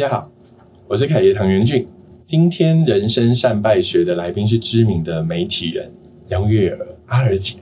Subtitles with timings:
[0.00, 0.30] 大家好，
[0.88, 1.86] 我是凯爷唐元俊。
[2.24, 5.92] 今天人生善败学的来宾是知名的媒体人
[6.26, 7.58] 杨月儿阿尔姐。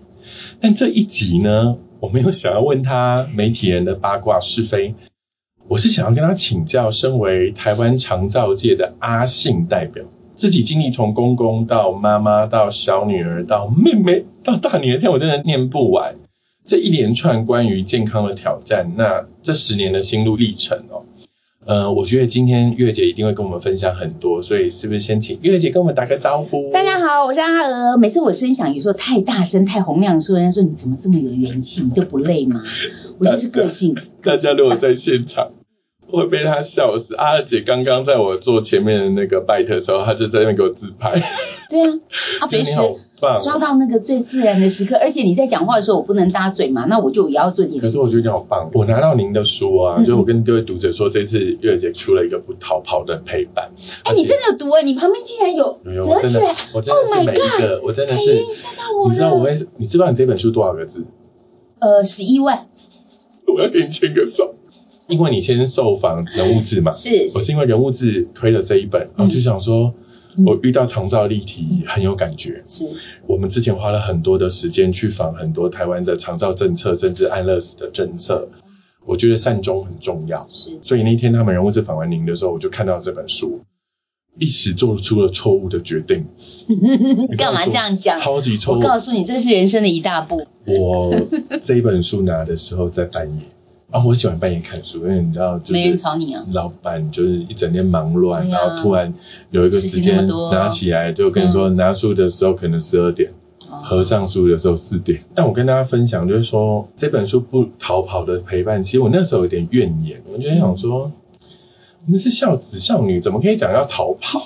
[0.61, 4.95] 但这一集呢，我没有想要问她媒体人的八卦是非，
[5.67, 10.05] 我是想要跟她请教，身为台湾长照界的阿信代表，
[10.37, 16.15] 自己经历从公公到妈妈到小女儿到妹妹到大女儿，天我真的念不完
[16.65, 18.93] 这一连串关于健康的挑战。
[18.97, 21.03] 那这十年的心路历程哦。
[21.69, 26.71] 呃，我觉得今天月姐一定会跟我们分享很多，所以是不是先请月姐跟我们打个招呼？
[26.73, 27.99] 大家好，我是阿娥。
[27.99, 32.63] 每次我声响有时候太大声、太洪亮的时候，人家说你怎么这么有元气，你都不累吗？
[33.21, 33.95] 我觉得是个性。
[34.23, 35.51] 大家如果在现场，
[36.11, 37.15] 会被他笑死。
[37.17, 41.23] 阿姐刚刚在我坐前面的那个拜特的时候，她就在那边给我自拍。
[41.69, 42.01] 对啊，
[42.41, 42.81] 阿随时。
[43.21, 47.87] 抓到那个最自然的时刻，而且你在讲话的时候，我不能搭嘴嘛，那我就也要做点事。
[47.87, 53.73] 可是我觉得你好棒，我拿到您的书啊，就我跟各位读者说，这次月姐出了一个不逃跑的陪伴。
[54.05, 54.83] 哎，你真的有读啊？
[54.83, 57.83] 你旁边竟然有折起来，Oh my god！
[57.83, 59.59] 我真的是吓到我你知道我会？
[59.79, 61.05] 你知道你这本书多少个字？
[61.81, 62.67] 呃，十一万。
[63.47, 64.55] 我要给你签个手，
[65.09, 66.93] 因为你先受访人物志嘛。
[66.93, 67.27] 是。
[67.35, 69.95] 我是因为人物志推了这一本，然后就想说。
[70.47, 72.89] 我遇到长照例题很有感觉，是
[73.27, 78.49] 我们之前花了很多的时间去访很多台湾的长照政策，甚至安乐死的政策。
[79.07, 80.79] 我觉得善终很重要，是。
[80.83, 83.63] 所以那天他们人物志访完您的时候，我就看到这本书，
[84.39, 86.27] 一时做出了错误的决定。
[86.69, 88.19] 你 干嘛这样讲？
[88.19, 88.77] 超级错误！
[88.77, 90.47] 我告诉你，这是人生的一大步。
[90.67, 91.15] 我
[91.63, 93.45] 这一本书拿的时候在半夜。
[93.91, 96.45] 啊，我喜欢半夜看书，因为你知道，就是没人吵你啊。
[96.53, 99.15] 老板就是一整天忙乱，然后突然
[99.51, 103.33] 有一个时间拿起来，就跟你说拿书的时候可能十二点，
[103.67, 105.25] 合上书的时候四点。
[105.35, 111.11] 但我跟大家分享，就是说这本书不逃跑的陪伴，其实我那时候有点怨言，我就想说，
[112.05, 114.39] 我们是孝子孝女，怎么可以讲要逃跑？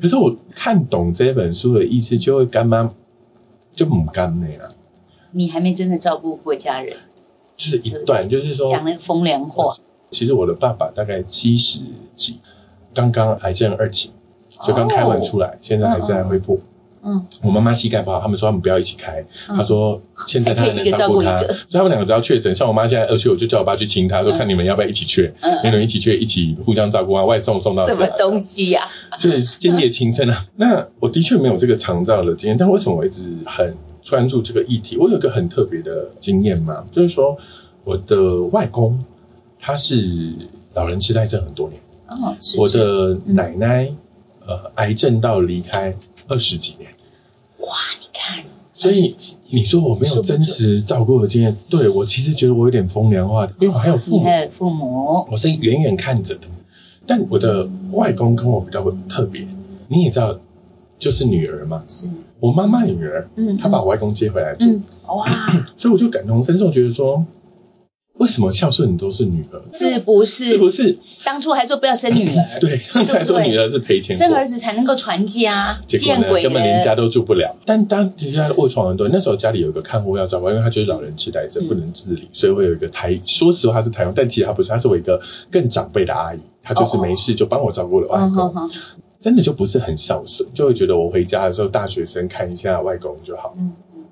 [0.00, 2.90] 可是我看懂这本书的意思，就会干妈
[3.76, 4.74] 就不干那了。
[5.32, 6.96] 你还没真的照顾过家人。
[7.56, 9.74] 就是一段，就是说讲那个风凉话。
[10.10, 11.80] 其实我的爸爸大概七十
[12.14, 12.38] 几，
[12.94, 14.10] 刚刚癌症二期，
[14.62, 16.60] 就刚开完出来，现在还在恢复。
[17.02, 17.26] 嗯。
[17.42, 19.26] 我妈妈膝盖不好，他们说他们不要一起开。
[19.48, 25.34] 他说现在他还能照顾他，所以他们两个只要确诊，像我妈现在二期，我就叫我爸去亲他，说看你们要不要一起去，
[25.64, 27.86] 你们一起去，一起互相照顾啊，外送送到。
[27.86, 28.88] 什么东西呀？
[29.18, 30.46] 就是间谍情深啊。
[30.54, 33.76] 那我的确没有这个长照的经验，但为什么我一直很？
[34.14, 37.36] 专注这个议题，我有个很特别的经验嘛，就是说
[37.82, 39.04] 我的外公
[39.60, 40.36] 他是
[40.72, 43.92] 老人痴呆症很多年，哦，我的奶奶
[44.46, 45.96] 呃癌症到离开
[46.28, 46.92] 二十几年，
[47.58, 47.66] 哇，
[48.00, 49.12] 你看，所以
[49.50, 56.46] 你说我没有真实照顾的经验，对我其实觉得我有点风凉话，因为我还有父母，父母，我是远远看着的，
[57.04, 59.48] 但我的外公跟我比较特别，
[59.88, 60.38] 你也知道。
[61.04, 62.08] 就是女儿嘛，是。
[62.40, 65.26] 我妈妈女儿，嗯，她把我外公接回来住，哇，
[65.76, 67.26] 所以我就感同身受，觉得说，
[68.18, 69.60] 为什么孝顺你都是女儿？
[69.72, 70.44] 是不是？
[70.46, 70.98] 是不是？
[71.24, 77.56] 当初还说不要生女儿， 对，当初还说女儿是赔钱，生儿子才能够传家，结果呢，根本连家都住不了。
[77.66, 88.70] 但当人家卧床很多，那时候家里有一个看护要照顾，因为他就是老人痴呆症不能自理，所以会有一个台，说实话是台湾，但其实他不是，他是我一个更长辈的阿姨，她就是没事就帮我照顾了外公。
[89.24, 93.54] 真的就不是很孝顺，就会觉得我回家的时候，大学生看一下外公就好。
[93.56, 94.04] 嗯嗯。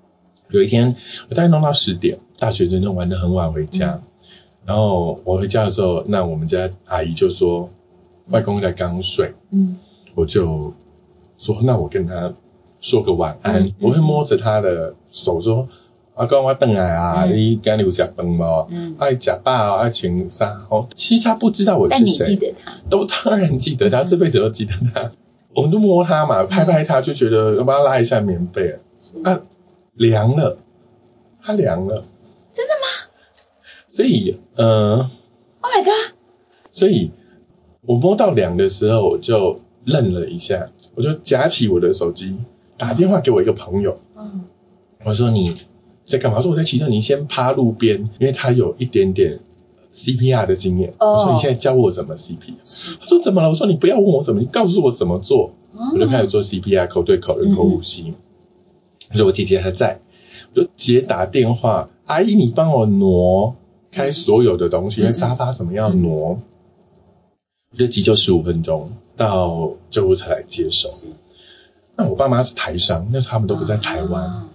[0.48, 0.96] 有一天，
[1.28, 4.00] 我大概弄到十点，大学生就玩的很晚回家。
[4.64, 7.68] 然后我回家的时候，那我们家阿姨就说，
[8.30, 9.34] 外公在刚睡。
[9.50, 9.76] 嗯。
[10.14, 10.72] 我就
[11.36, 12.32] 说，那我跟他
[12.80, 13.70] 说个晚安。
[13.80, 15.68] 我会摸着他的手说。
[16.14, 17.24] 阿公，我等来啊！
[17.24, 18.66] 你今日有食饭无？
[18.70, 20.60] 嗯，爱食饱，爱穿衫。
[20.68, 21.98] 哦，其实他不知道我是谁。
[21.98, 22.72] 但你记得他？
[22.90, 25.12] 都当然记得他，这辈子都记得他。
[25.54, 28.78] 我们都摸他嘛，拍拍他，就觉得要帮他拉一下棉被。
[29.24, 29.40] 啊，
[29.94, 30.58] 凉了，
[31.40, 32.04] 他凉了。
[32.52, 33.10] 真的吗？
[33.88, 35.08] 所以，呃。
[35.62, 36.14] Oh my god！
[36.72, 37.10] 所以
[37.80, 42.36] 我摸到凉的时候，我就愣了一下，我就夹起我的手机，
[42.76, 43.98] 打电话给我一个朋友。
[44.14, 44.44] 嗯。
[45.04, 45.56] 我说你。
[46.04, 46.42] 在干嘛？
[46.42, 49.40] 说我在骑车，你先趴路边，因为他有一点点
[49.92, 50.94] CPR 的经验。
[50.98, 52.98] 我说你现在教我怎么 CPR。
[53.00, 53.48] 他说怎么了？
[53.48, 55.52] 我说你不要问我怎么，你告诉我怎么做。
[55.94, 58.14] 我就开始做 CPR，口对口人口呼吸。
[59.08, 60.00] 他说我姐姐还在，
[60.54, 63.56] 我就直接打电话，阿姨你帮我挪
[63.90, 66.40] 开所有的东西，因为沙发什么要挪。
[67.78, 70.90] 就急救十五分钟，到救护车来接手。
[71.96, 74.50] 那我爸妈是台商，那时候他们都不在台湾。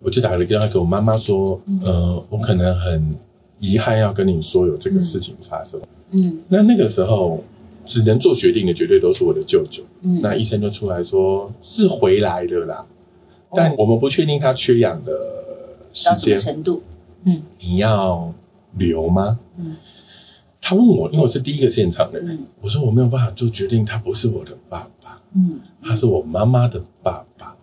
[0.00, 3.16] 我就打了个电话给我妈妈说，呃，我可能很
[3.58, 5.80] 遗憾要跟你说有这个事情发生。
[6.10, 7.44] 嗯那那个时候
[7.84, 9.84] 只能做决定的绝对都是我的舅舅。
[10.00, 12.86] 嗯，那医生就出来说是回来的啦，
[13.48, 15.12] 哦但我们不确定他缺氧的
[15.92, 16.38] 时间。
[16.38, 16.82] 程度？
[17.24, 18.32] 嗯你要
[18.76, 19.38] 留吗？
[19.58, 19.76] 嗯
[20.62, 27.56] 他问我，因为我是第一个现场的人，嗯我说我没有办法做决定，他不是我的爸爸，嗯他是我妈妈的爸爸。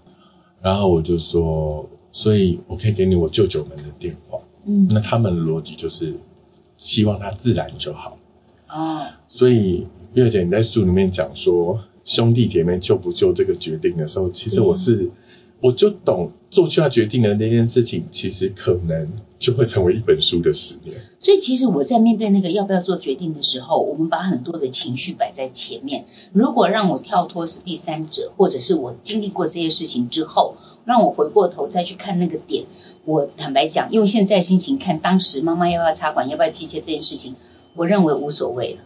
[0.62, 1.88] 然后我就说，
[2.18, 4.40] 所以我可以给你我舅舅们的电话。
[4.66, 6.16] 嗯那他们的逻辑就是
[6.76, 8.18] 希望他自然就好。
[8.68, 9.86] 哦所以
[10.16, 15.12] 月姐你在书里面讲说兄弟姐妹救不救这个决定的时候，其实我是、
[15.62, 20.98] 我就懂做下决定的那件事情，其实可能就会成为一本书的十年。
[21.20, 26.06] 所以其实我在面对那个要不要做决定的时候，我们把很多的情绪摆在前面。
[26.34, 30.56] 如果让我跳脱是第三者，或者是我经历过这些事情之后，
[30.88, 32.64] 让我回过头再去看那个点，
[33.04, 37.36] 我坦白讲，用现在心情看当时妈妈要不要插管、要不要器械这件事情，
[37.76, 38.80] 我认为无所谓了。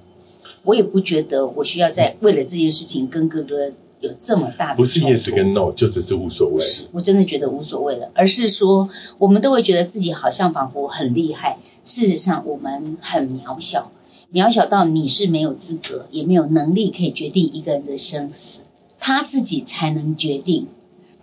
[0.63, 3.69] 我也不觉得我需要在为了这件事情跟哥哥
[3.99, 6.59] 有这么大的不是 yes 跟 no，就只是无所谓。
[6.59, 8.89] 是我真的觉得无所谓了，而是说
[9.19, 13.91] 我们都会觉得自己好像仿佛很厉害，事实上我们很渺小，
[14.33, 18.63] 渺小到你是没有资格，也没有能力可以决定一个人的生死，
[18.99, 20.67] 他自己才能决定。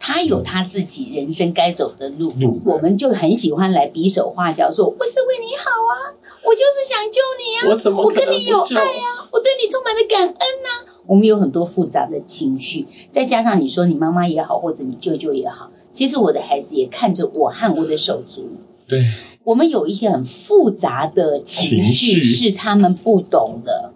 [0.08, 2.62] 他有他自己人生该走的路，路。
[2.64, 6.16] 我们就很喜欢来比手画脚，说我是为你好啊，
[6.46, 18.48] 我就是想救你啊，我怎么我跟你有爱啊，我对你充满了感恩呐、我们有很多复杂的情绪，再加上你说你妈妈也好，或者你舅舅也好，其实我的孩子也看着我和我的手足，
[18.88, 19.12] 对，
[19.44, 22.22] 我们有一些很复杂的情绪。
[22.22, 23.92] 是他们不懂的。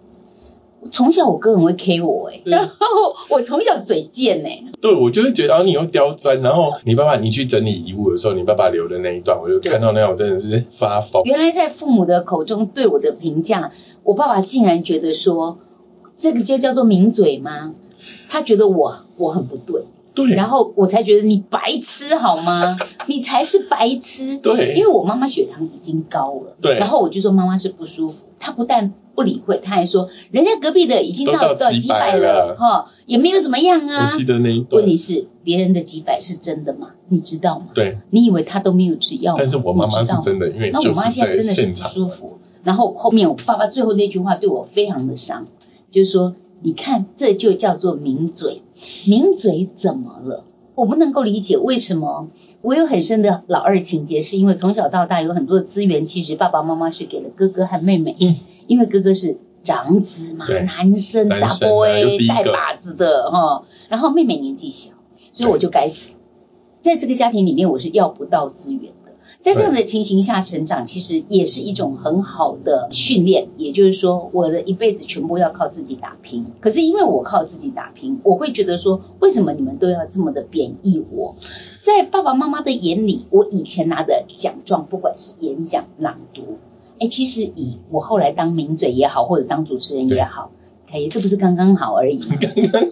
[0.91, 2.75] 从小我哥很会 K 我哎、对然后
[3.29, 11.23] 我从小嘴贱哎、对我就会觉得，啊，你又刁钻，然后你爸爸你去整理遗物的时候，你爸爸留的那一段，我就看到那样，我真的是发疯。
[11.23, 13.71] 原来在父母的口中对我的评价，
[14.03, 15.59] 我爸爸竟然觉得说，
[16.15, 17.73] 这个就叫做名嘴吗？
[18.29, 19.83] 他觉得我我很不对，
[20.13, 22.77] 对，然后我才觉得你白痴好吗？
[23.07, 24.37] 你才是白痴。
[24.37, 34.17] 对，因为我妈妈血糖已经高了，对然后我就说妈妈是不舒服，她不但不理会，她还说人家隔壁的已经到到几几百百了哈，也没有怎么样啊我。
[34.17, 36.91] 记得那一段问，题是别人的几百是真的吗？
[37.09, 37.67] 你知道吗？
[37.73, 39.39] 对，你以为他都没有吃药吗？
[39.41, 45.47] 但是我妈妈是真的，因为那我妈现在真的是不，舒服，然后后面我爸爸最后那句话对我非常的伤，
[45.91, 48.61] 就是说，你看这就叫做名嘴，
[49.05, 50.45] 名嘴怎么了？
[50.75, 52.29] 我不能够理解为什么。
[52.61, 64.93] 我有很深的老二情节，是因为从小到大有很多的资源，其实爸爸妈妈是给了哥哥和妹妹，嗯，因为哥哥是长子嘛，男生男生啊杂 boy 带把子的哈，然后妹妹年纪小，
[65.31, 66.21] 所以我就该死。
[66.81, 68.83] 在这个家庭里面，我是要不到资源。
[68.83, 69.02] 的。
[69.43, 73.49] 在这样的情形下成长，其实也是一种很好的训练。
[73.57, 76.47] 也就是说，我的一辈子全部要靠自己打拼。
[76.61, 81.35] 可是因为我靠自己打拼，我会觉得说，为什么你们都要这么的贬义我？
[81.81, 86.59] 在爸爸妈妈的眼里，我以前拿的奖状，不管是演讲、朗读，
[87.01, 90.51] 哎，其实以我后来当名嘴也好，或者当主持人也好，
[90.93, 92.37] 哎，这不是刚刚好而已吗？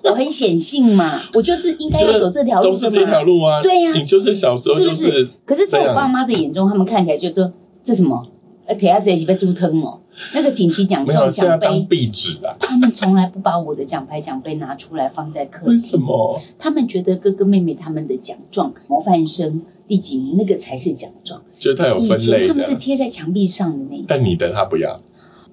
[0.03, 3.21] 我很显性嘛，我就是应该要走这条路的都是这条。
[3.21, 4.89] 路啊，对呀你就是小时候是不？
[4.89, 7.53] 就是可是，在我爸妈的眼中，他们看起来就说
[7.83, 8.27] 这什么，
[8.65, 9.99] 呃，铁下这是被猪疼哦。
[10.33, 12.55] 那个锦旗奖状奖杯，壁纸啊？
[12.59, 15.99] 他们从来不把我的奖牌奖杯拿出来放在客厅为什。
[15.99, 16.39] 么？
[16.59, 21.43] 他们觉得哥哥妹妹他们的奖状，模范生第几名那个才是奖状。
[21.59, 24.05] 就是他有以分类前他们是，贴在墙壁上的那一种。
[24.09, 25.01] 但你的他不要，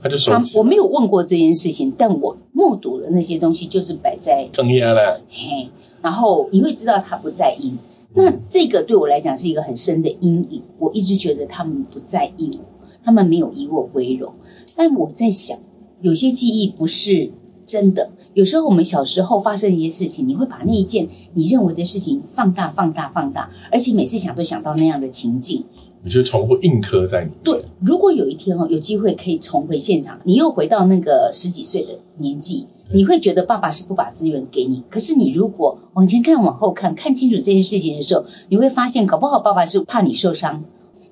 [0.02, 5.20] 他就收他我没有问过这件事情，但我目睹了那些东西，就是摆在坑压了。
[5.28, 5.70] 嘿，
[6.02, 7.74] 然后你会知道他不在意。
[8.14, 10.62] 那这个对我来讲是一个很深的阴影。
[10.78, 12.64] 我一直觉得他们不在意我，
[13.04, 14.34] 他们没有以我为荣。
[14.76, 15.58] 但我在想，
[16.00, 17.32] 有些记忆不是
[17.66, 18.12] 真的。
[18.32, 25.66] 有时候我们小时候发生的一些事情，你会把那一件你认为的事情放大、放大、放大，而且每次想都想到那样的情境。
[26.02, 27.30] 你就重复硬刻在你。
[27.44, 34.84] 对，如果有一天哦，有机会可以重回现场，你又回到那个十几岁的年纪，你会觉得爸爸是不把资源给你。
[34.90, 40.64] 可是你如果往前看、往后看，看清楚这件事情的时候，你会发现，搞不好爸爸是怕你受伤，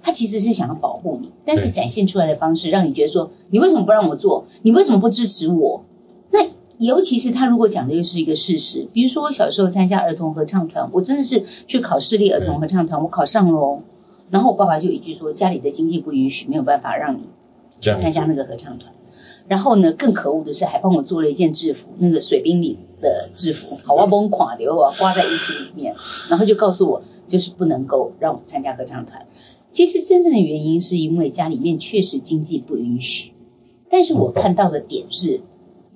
[0.03, 4.47] 他其实是想要保护你，但是展现出来的方式让你觉得说，你为什么不让我做？
[4.63, 5.85] 你为什么不支持我？
[6.31, 6.47] 那
[6.79, 13.81] 尤其是他如果讲的又是一个事实，比如说我小时候参加儿童合唱团，我真的是去考市立儿童合唱团，我考上了哦。
[14.31, 17.23] 然后我爸爸就一句说，家里的经济不允许，没有办法让你
[17.81, 18.93] 去参加那个合唱团。
[19.49, 25.95] 然后呢，更可恶的是，还帮我做了一件制服，那个水兵里的制服，好啊，崩垮的，我挂在衣橱里面。
[26.29, 29.27] 然后就告诉我，就是不能够让我参加合唱团。
[29.71, 33.33] 其实真正的原因是因为家里面确实经济不允许，
[33.89, 35.43] 但是我看到的点是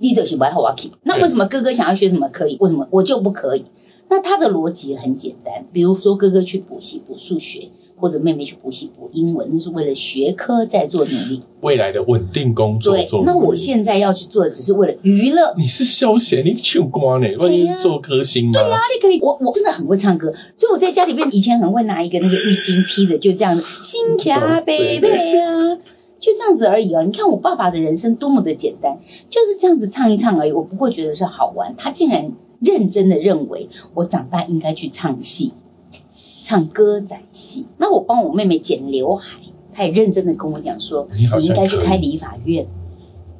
[0.00, 3.64] ，leader 是 why h a k 那为什么哥哥想要学什么可以，为什么我就不可以？
[4.10, 12.94] 那他的逻辑很简单，比如说哥哥去补习补数学，或者妹妹去补习补英文，那是为了学科在做努力，未来的稳定工作。
[12.96, 15.54] 对，那我现在要去做的只是为了娱乐。
[15.56, 17.28] 你是休闲，你唱歌呢？
[17.38, 18.52] 万一做歌星吗？
[18.54, 19.20] 对啊，你可以。
[19.20, 25.76] 我我真的很会唱歌，所以我在家里面以前很会拿一个那个浴巾披着，就这样子，心卡贝贝啊，
[26.18, 27.04] 就这样子而已啊。
[27.04, 28.98] 你看我爸爸的人生多么的简单，
[29.28, 31.76] 就是这样子唱一唱而已，我不会觉得是好玩。
[31.76, 32.32] 他竟然。
[32.60, 35.54] 认真的认为我长大应该去唱戏，
[36.42, 37.66] 唱歌仔戏。
[37.78, 39.40] 那我帮我妹妹剪刘海，
[39.72, 42.68] 她也认真的跟我讲说，你应该去开理发院。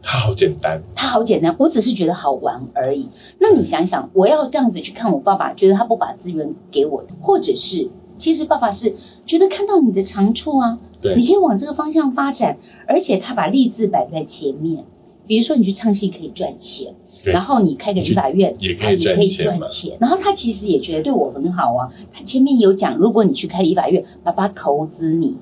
[0.03, 3.11] 他好简单，他好简单，我只是觉得好玩而已。
[3.39, 8.97] 那你想想，我要这样子去看我爸爸，觉得他不把资源给我，或者是其实爸爸是
[9.27, 14.87] 觉得看到你的长处啊，对，你可以往这个方向发展，而且他把励志摆在前面。
[15.27, 16.95] 比如说你去唱戏可以赚钱。
[17.25, 19.99] 然后你开个理法院，也可以赚钱。
[20.01, 21.93] 然后他其实也觉得对我很好啊。
[22.13, 25.39] 他前面有讲，如果你去开理法院，爸爸投资你。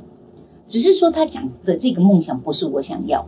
[0.67, 3.27] 只是说他讲的这个梦想不是我想要，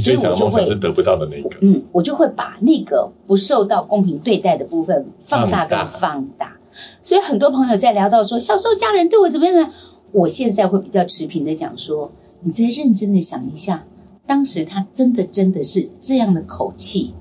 [0.00, 1.56] 所以我就会是得不到的那个。
[1.62, 6.58] 嗯，我就会把那个不受到公平对待的部分放大跟放大。
[7.02, 9.72] 所以很多朋友在聊到说小时候家人对我怎么样，
[10.12, 13.86] 我现在会比较持平的讲说，你再认真的想一下，
[14.26, 17.14] 当时他真的真的是这样的口气。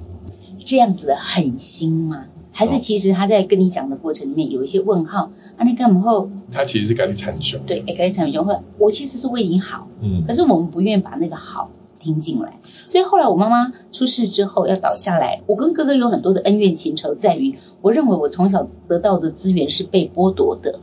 [0.68, 2.26] 这样子的狠心吗？
[2.52, 5.32] 还是其实他在跟你讲的过程里面有一些问号？
[5.56, 6.30] 啊，你干嘛后？
[6.52, 7.62] 他其实是跟你参雄。
[7.66, 9.88] 对，跟你参雄，会我其实是为你好。
[10.02, 10.26] 嗯。
[10.28, 20.82] 可是我们不愿意把那个好听进来，所以后来我妈妈出事之后要倒下来，我跟哥哥有很多的恩怨情仇，在于我认为我从小得到的资源是被剥夺的，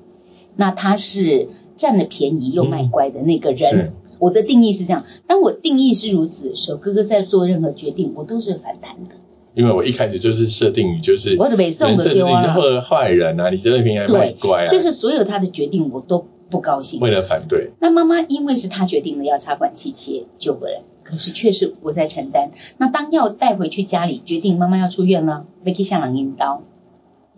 [0.56, 3.92] 那他是占了便宜又卖乖的那个人。
[4.18, 9.16] 我的定义是这样，当我定义是如此的时候，哥哥在做任何决定，我都是反弹的。
[9.54, 17.70] 因为我一开始就是设定你就是我的北宋的丢啊，或坏人啊，你真的平安卖乖啊，就是所有他的决定我都不高兴，为了反对。
[17.80, 22.50] 那妈妈因为是他决定了要插管气切救回来，可是却是我在承担。
[22.78, 26.62] 那当要带回去家里，决定妈妈要出院了，Vicky 向朗阴刀，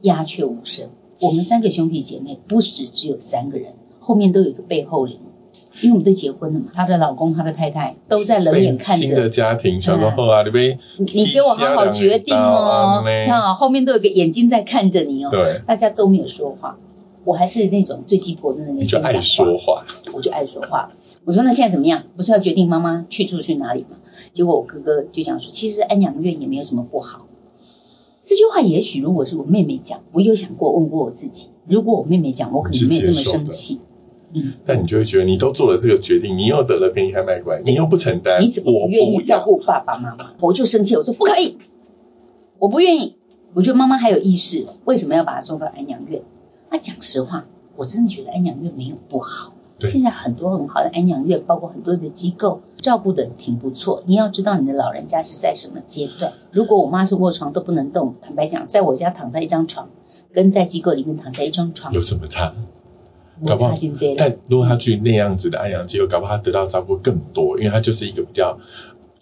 [0.03, 0.89] 鸦雀无声。
[1.21, 5.19] 我们三个兄弟姐妹不止只有三个人，后面都有一个背后灵。
[5.83, 9.07] 因为我们都结婚了嘛，她的老公、她的太太都在冷眼看着。
[9.07, 15.31] 新的家庭，小时候啊，你被你给我好好决定哦，那后面都有个眼睛在看着你哦。
[15.31, 16.79] 对，大家都没有说话，
[17.25, 18.73] 我还是那种最鸡婆的那个。
[18.73, 20.93] 你就爱说话，我就爱说话。
[21.25, 22.05] 我说那现在怎么样？
[22.17, 23.97] 不是要决定妈妈去住去哪里吗？
[24.33, 27.27] 结果我哥哥就讲说，其实安养院也没有什么不好。
[28.25, 33.81] 这句话也许如果是我妹妹讲，我有想过问过我自己，如果我妹妹讲，我可能没有这么生气。
[34.37, 40.35] 嗯，但你就会觉得你都做了这个决定，你又得了便宜还卖乖，你又不承担，你怎么不愿意照顾爸爸妈妈？
[40.41, 41.57] 我就生气，我说不可以，
[42.59, 43.17] 我不愿意。
[43.55, 46.23] 我觉得妈妈还有意识，为什么要把她送到安养院？
[46.71, 49.55] 那讲实话，我真的觉得安养院没有不好。
[49.81, 54.03] 现在很多很好的安养院，包括很多的机构，照顾的挺不错。
[54.07, 56.33] 你要知道你的老人家是在什么阶段。
[56.51, 59.91] 如果我妈是卧床都不能动，坦白讲，在我家躺在一张床，
[60.33, 62.55] 跟在机构里面躺在一张床有什么差？
[63.45, 63.75] 搞不好，
[64.17, 68.59] 但如果他去那样子的安养机构，搞不好他得到照顾更多，因为他就是一个比较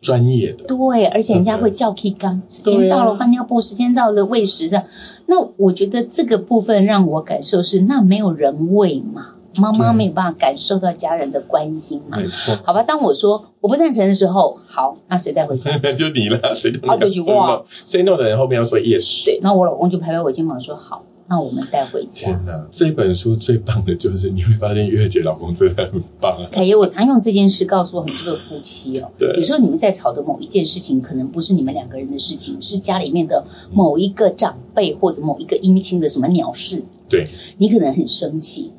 [0.01, 0.65] 专业的。
[0.67, 4.85] 对，而且人家会叫 K 缸，时间到了换尿布，时间到了喂食这样。
[5.27, 12.19] 那我觉得这个部分让我感受是，那没有人喂嘛，妈妈没有办法感受到家人的关心嘛。
[12.19, 12.57] 没错。
[12.63, 15.79] 好吧，当我说我不赞成的时候，好，那谁带回家？
[15.99, 16.87] 就你了，谁都。
[16.87, 19.25] 啊，对不起，哇，Say no 的人后面要说 yes。
[19.25, 21.05] 对，那我老公就拍拍我肩膀说好。
[21.27, 22.27] 那我们带回家。
[22.27, 26.43] 天哪，这本书最棒的就是你会发现月姐老公真的很棒。
[26.43, 36.85] 啊凯爷，我常用这件事告诉很多的夫妻哦，对，有时候你们在吵的某一件事情，可能不是你们两个人的事情，是家里面的某一个长辈或者某一个姻亲的什么鸟事。
[37.09, 37.27] 对，
[37.57, 38.73] 你可能很生气，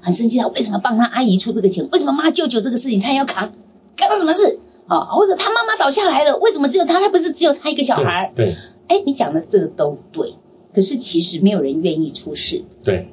[0.00, 1.88] 很生气，他为什么帮他阿姨出这个钱？
[1.92, 3.52] 为什么妈舅舅这个事情他要扛？
[3.96, 4.58] 干了什么事？
[4.88, 7.00] 啊，或者他妈妈倒下来了，为什么只有他？
[7.00, 8.32] 他不是只有他一个小孩？
[8.34, 8.56] 对，
[8.88, 10.34] 哎，你讲的这个都对。
[10.74, 13.08] 可是其实没有人愿意出事，对，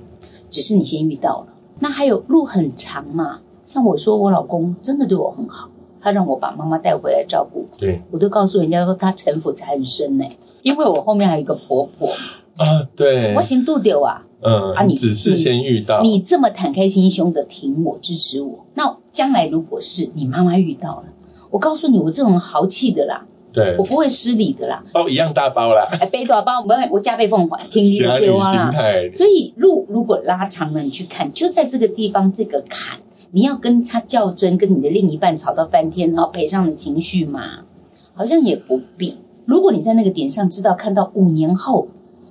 [0.50, 1.54] 只是你先遇到了。
[1.80, 3.42] 那还有路很长嘛？
[3.64, 5.70] 像我说，我老公真的对我很好，
[6.02, 10.26] 他让我把妈妈带回来照顾，对，我都告诉人家说他城府才很深呢，
[10.64, 12.10] 因为我后面还有一个婆婆。
[12.58, 21.14] 啊，对，我心度丢啊，嗯，啊，你只是先遇到，你这么坦开心胸的挺我支持我，那将来如果是你妈妈遇到了，
[21.52, 23.28] 我告诉你，我这种豪气的啦。
[23.52, 24.84] 对，我不会失礼的啦。
[24.94, 25.88] 包一样大包啦。
[25.92, 26.62] 哎，背多少包？
[26.62, 28.72] 我我加倍奉还，听你的丢啊。
[29.12, 33.00] 所以路如果拉长了，你去看，就在这个地方这个坎，
[33.32, 37.66] 你要跟他较真，跟你的另一半吵到翻天，然后赔上的情绪嘛？
[38.14, 39.16] 好像也不必。
[39.46, 41.88] 如果你在那个点上知道，看到五年后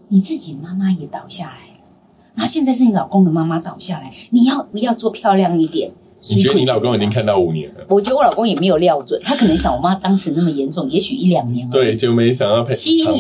[0.07, 1.81] 你自己的妈妈也倒下来了，
[2.37, 5.91] 然后现在是你老公的妈妈倒下来，你要不要做漂亮一点？
[6.35, 7.87] 你觉得你老公已经看到五年了？
[7.89, 11.71] 我觉得我老公也没有料准，他可能想我妈当时那么严重，也许一两年。
[11.71, 13.15] 对，就没想到陪七年。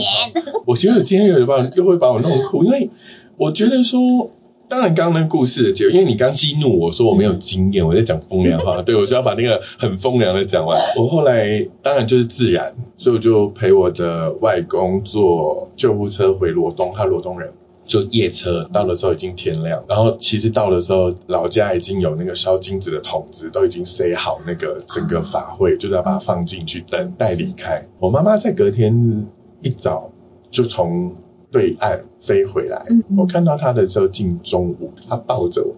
[0.66, 2.90] 我觉得今天又把又会把我弄哭，因为
[3.36, 4.30] 我觉得说。
[4.70, 10.78] 当然，刚刚那个故事的结果，因为你刚激怒我说我没有经验，我在讲风凉话， 对我就要把那个很风凉的讲完。
[10.98, 17.54] 我后来当然就是自然，所以我就陪我的外公坐救护车回罗东，他罗东人，
[17.88, 27.88] 就夜车到了之后已经天亮，然后其实到的时候老家已经有那个烧金子的筒子，都已经塞好那个整个法会，就是要把它放进去等待离开。
[27.98, 29.26] 我妈妈在隔天
[29.62, 30.12] 一早
[30.52, 31.16] 就从。
[31.50, 32.84] 对岸飞回来，
[33.16, 35.74] 我看到他的时候近中午，他抱着我，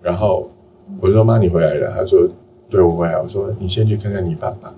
[0.00, 0.48] 然后
[1.00, 2.28] 我说妈你回来了，他说
[2.70, 4.72] 对我回来，我说你先去看看你爸爸，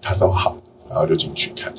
[0.00, 0.58] 他说好，
[0.88, 1.72] 然后就进去看，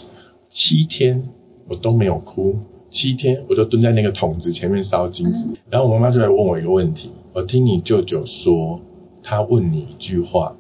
[0.50, 1.30] 七天
[1.70, 2.58] 我都没有哭，
[2.94, 8.80] 七天我就蹲在那个桶子前面烧金子，然后我妈妈就来问我一个问题，我听你舅舅说，
[9.24, 10.56] 他问你一句话，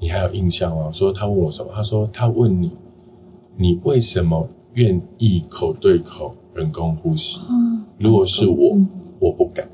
[0.00, 0.90] 你还有印象吗？
[0.94, 1.70] 说他问我什么？
[1.74, 2.72] 他说他问你，
[3.56, 4.48] 你为什么？
[4.74, 7.40] 愿意口对口人工呼吸。
[7.98, 8.78] 如果是我，
[9.18, 9.68] 我不敢。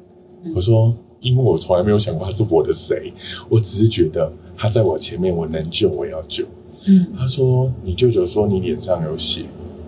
[0.55, 3.13] 我说，因为我从来没有想过他是我的谁，
[3.51, 6.47] 我只是觉得他在我前面，我能救我要救。
[6.87, 9.45] 嗯，他说你舅舅说你脸上有血，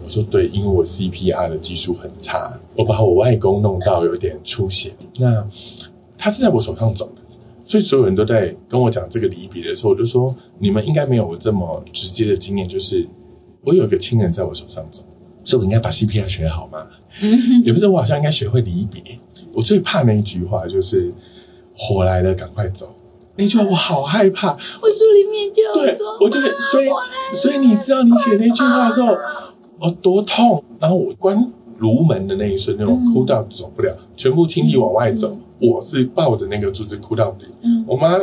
[0.06, 4.94] 我说对，因为我 CPR 的技术很差，我把我外公弄到有点出血。
[5.18, 5.48] 那
[6.16, 7.22] 他是在我手上走的，
[7.64, 13.08] 所以所有人都在跟我讲这个离别的时候，我就说你们应该没有这么直接的经验，就是。
[13.64, 15.02] 我有一个亲人在我手上走，
[15.42, 16.86] 所以我应该把 CPR 学好吗？
[17.20, 19.18] 嗯，也不是，我好像应该学会离别。
[19.52, 21.12] 我最怕那一句话就是
[21.76, 22.94] “火来了，赶快走”。
[23.34, 24.52] 那句话我好害怕。
[24.52, 26.88] 我书里面就有对，我就所以
[27.34, 29.08] 所以你知道你写那句话的时候，
[29.80, 30.64] 我多痛。
[30.80, 37.46] 然后我关炉门的那一瞬间，我哭到走不了，全部亲戚往外走，我是抱着那个柱子哭到底。
[37.86, 38.18] 我妈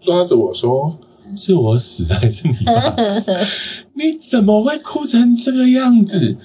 [0.00, 0.98] 抓着我说。
[1.36, 2.96] 是我死还是你爸？
[3.94, 6.36] 你怎么会哭成这个样子？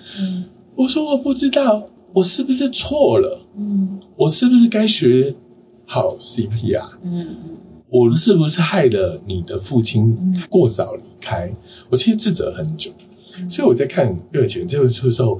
[0.75, 3.47] 我说我不知道，我是不是错了？
[3.57, 5.33] 嗯，我是不是该学
[5.87, 6.97] 好 CPR？
[7.03, 7.27] 嗯
[7.89, 11.53] 我是不是害了你的父亲过早离开？
[11.89, 12.91] 我其实自责很久，
[13.49, 15.39] 所以我在看热情这个时候，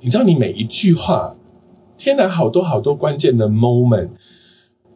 [0.00, 1.36] 你知道你每一句话，
[1.96, 4.10] 天哪，好多好多关键的 moment。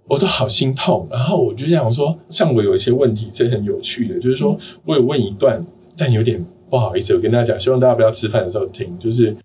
[0.09, 5.65] 我都好心痛，然后我就这样说，像我有一些问题这很有趣的，就是说我有问一段，
[5.97, 9.37] 但有点不好意思，我跟大家讲，希望大家不要吃饭的时候听，就是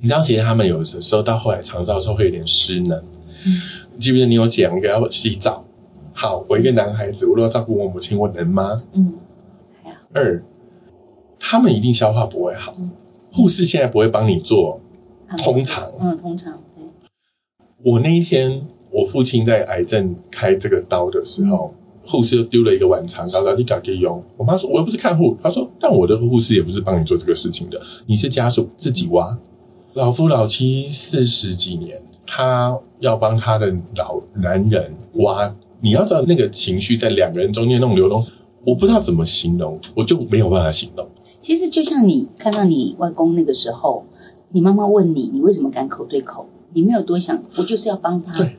[0.00, 3.04] 你知道，其实他们有的时候到后来肠道时候会有点失能，
[3.44, 5.66] 嗯，记不记得你有讲一个要洗澡？
[6.14, 8.80] 好，我一个男孩子，我如果照顾我母亲，我能吗？
[8.94, 9.12] 嗯，
[10.14, 10.42] 二，
[11.38, 12.76] 他们一定消化不会好，
[13.32, 14.80] 护士现在不会帮你做
[15.36, 16.84] 通常，嗯，通常，对，
[17.84, 18.66] 我那一天。
[18.90, 21.74] 我父亲在癌症开这个刀的时候，
[22.06, 24.24] 护士又丢了一个碗肠膏，你敢给用？
[24.38, 25.36] 我妈说，我又不是看护。
[25.42, 29.38] 她说，但我的护士也不是帮你做这个事情的，你是家属自己挖。
[29.92, 38.24] 老夫老妻四十几年，他要帮他的老男人挖，你要知道那个情绪在两个人中间那种流动，
[38.64, 41.10] 我不知道怎么形容，我就没有办法形容。
[41.48, 44.04] 其实就像你看到你外公那个时候，
[44.50, 46.44] 你妈妈问你，你为什么敢口对口？
[46.74, 48.50] 你没有多想，我就是要帮他。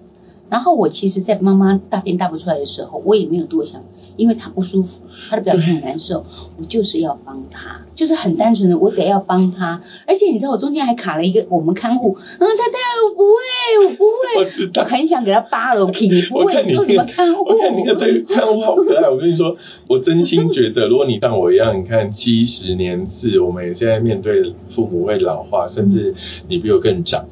[0.49, 3.83] 然后我其实，在妈妈大便大不出来的时候，我也没有多想，
[4.19, 6.25] 因为他不舒服，他的表情很难受，
[6.57, 9.81] 我就是要帮他，就是很单纯的，我得要帮他。
[10.05, 12.77] 而且你知道，我中间还卡了一个我们看护，嗯，太太，
[13.07, 17.43] 我不会，我不会，我知道，很想给他扒了，OK，你不会做什么看护？
[17.43, 19.55] 我看你对看护好可爱，我跟你说，
[19.87, 26.13] 我真心觉得，如果你像我一样，你看七十年次，我们也现在面对父母会老化，甚至
[26.47, 27.25] 你比我更长。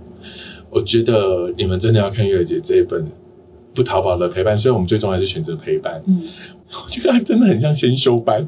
[0.69, 3.08] 我觉得你们真的要看月姐这一本
[3.73, 6.04] 不淘宝的陪伴，所以我们最终还是选择陪伴。
[6.06, 6.23] 嗯，
[6.86, 8.47] 我觉得它真的很像先修班。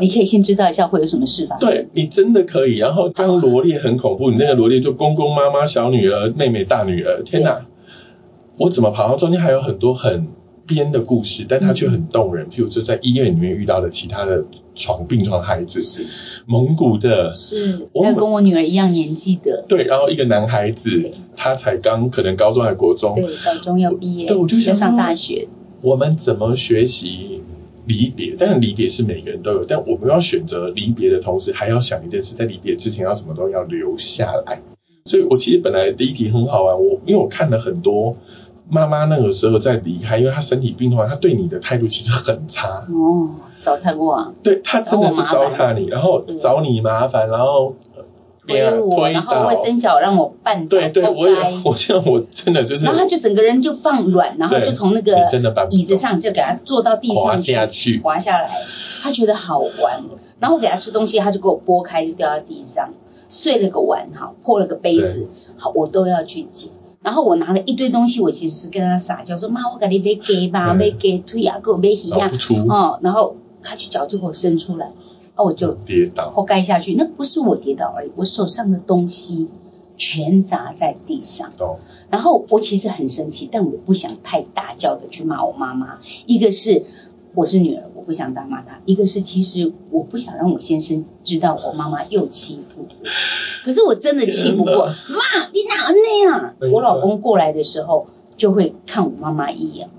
[0.00, 1.68] 你可以先知道一下会有什么事发生。
[1.68, 2.76] 对你真的可以。
[2.76, 7.66] 然后刚罗列很恐怖，你那个罗列就公公妈妈、小女儿、妹妹、大女儿，天哪！
[8.58, 10.28] 我怎么跑到中间还有很多很。
[10.66, 12.46] 编的故事，但它却很动人。
[12.46, 16.06] 譬如说，在医院里面遇到的其他的床病床孩子，是
[16.46, 19.84] 蒙古的，是还有跟我女儿一样年纪的，对。
[19.84, 25.48] 然后一个男孩子，他才刚可能高中还国中，对，高中要毕业，对，我就想上大学。
[25.84, 27.42] 我们怎么学习
[27.84, 28.36] 离别？
[28.38, 34.62] 但是离别是每个人都有，但我们要选择离别的同时，还要想一件事，在离别之前要什么都要留下来。
[35.04, 38.16] 所以我其实本来第一题很好玩，我因为我看了很多。
[38.66, 42.86] 妈妈那个时候在离开，因为她身体病痛，她对你的态度其实很差。
[42.90, 44.32] 哦，糟蹋我啊！
[44.42, 47.76] 对她真的是糟蹋你，然后找你麻烦，然后
[48.46, 55.28] 推我，然后卫生脚让我绊倒，对对，我也， 我现在我真的就是，然后他就整个人就放软，然后就从那个
[55.70, 58.50] 椅子上就给他坐到地上去，滑下来，
[59.02, 60.02] 他觉得好玩，
[60.40, 62.94] 然后给他吃东西，他就给我拨开，就掉到地上，
[63.28, 66.70] 碎了个碗哈，破了个杯子，好，我都要去捡。
[67.02, 72.30] 然后我拿了一堆东西，我其实是跟他撒娇说：“妈，我给你买给吧，买给腿啊，给我买鱼啊。”
[72.70, 74.90] 哦，然后他去脚就给我伸出来，
[75.36, 76.94] 哦，我就跌倒，后盖下去。
[76.94, 79.48] 那不是我跌倒而已，我手上的东西
[79.96, 81.50] 全砸在地上。
[81.58, 81.78] 哦。
[82.10, 85.98] 然后我其实很生气，但我不想太大叫的去骂我妈妈。
[86.26, 86.84] 一个是。
[87.36, 88.80] 我是女儿，我不想打骂她。
[88.86, 92.94] 一个是，其实我不想让我先生知道我妈妈又欺负我。
[93.64, 94.94] 可是我真的气不过，妈，
[95.52, 96.54] 你哪那样？
[96.72, 99.90] 我老公过来的时候就会看我妈妈一眼。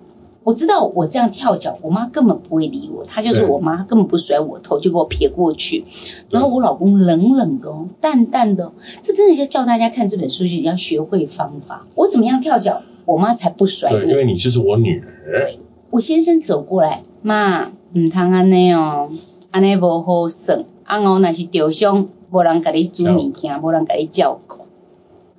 [0.45, 3.03] 我知道我这样跳脚，我妈根本不会理我。
[3.03, 5.85] 她就是我妈，根本不甩我头，就给我撇过去。
[6.29, 11.87] 然后我老公冷冷的、淡淡的，这真的就叫大家看这本书，就要学会方法。
[11.95, 13.99] 我怎么样跳脚，我妈才不甩我。
[14.03, 15.51] 因为你就是我女儿。
[15.89, 17.01] 我先生走过来。
[17.23, 19.11] 妈，唔通安尼哦，
[19.49, 20.65] 安尼无好算。
[20.83, 24.59] 阿我那是受伤，无人给你煮物件，无人给你照顾。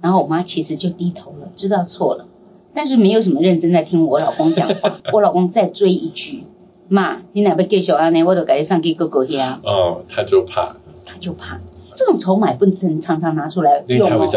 [0.00, 2.26] 然后我妈其实就低头了，知道错了，
[2.76, 5.00] 但是没有什么认真在听我老公讲话。
[5.14, 6.44] 我老公再追一句，
[6.88, 9.60] 妈，你哪要继续安呢，我都给你上给哥哥遐。
[9.62, 11.60] 哦，他就怕，他就怕。
[11.94, 14.28] 这种筹码不能常常拿出来用哦。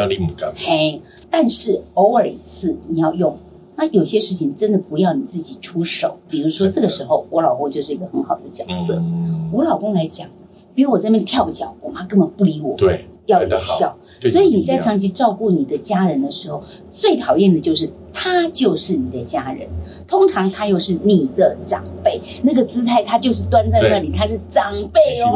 [0.55, 3.39] 嘿，但是偶尔一次你要用。
[3.75, 9.03] 那有些事情真的不要你自己出手，比如说这个时候我老公就是一个很好的角色。
[9.51, 10.29] 我老公来讲，
[10.75, 12.77] 比如我在那边跳脚，我妈根本不理我。
[12.77, 13.97] 对，要有效。
[14.21, 19.69] 所以你在长期照顾你的家人的时候，最讨厌的就是他就是你的家人，
[20.07, 25.31] 通常他又是你的长辈，那个姿态他就是端在那里，他是长辈哦。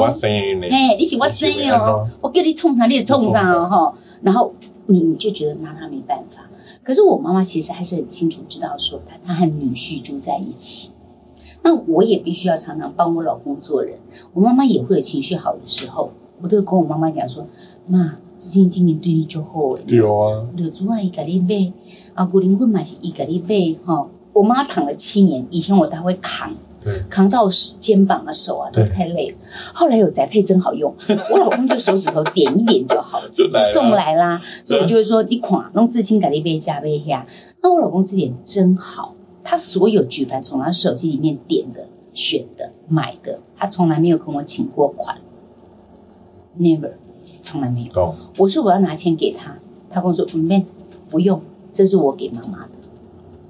[0.69, 6.49] 嘿，你喜欢声哦，我给你冲上，你也冲上哦哈，然后你你就觉得拿他没办法。
[6.83, 10.89] 可是我妈妈其实还是很清楚知道，说她她和女婿住在一起，
[11.61, 13.99] 那我也必须要常常帮我老公做人。
[14.33, 17.47] 我妈妈也会有情绪好的时候，我都会跟我妈妈讲说
[17.87, 21.73] ：“妈，之前今年对你就好。”有啊，有主啊，伊给你买，
[22.13, 24.09] 啊，古灵魂嘛是伊给你买，哈。
[24.33, 26.55] 我妈躺了七年，以前我都会扛。
[27.09, 29.37] 扛到肩膀啊手啊都太累了，
[29.73, 30.95] 后来有宅配真好用，
[31.31, 34.41] 我老公就手指头点一点就好了，就送来啦。
[34.65, 37.25] 所以我就会说，你款弄至亲改一杯加杯下，
[37.61, 45.21] 那我老公这点真好，他所有举凡从他手机里面点的、选的、买的，他从来没有跟我请过款
[46.59, 46.95] ，never，
[47.53, 48.15] 从来没有。
[48.39, 49.59] 我说我要拿钱给他，
[49.91, 50.65] 他跟我说不用，
[51.07, 52.71] 不用，这是我给妈妈的。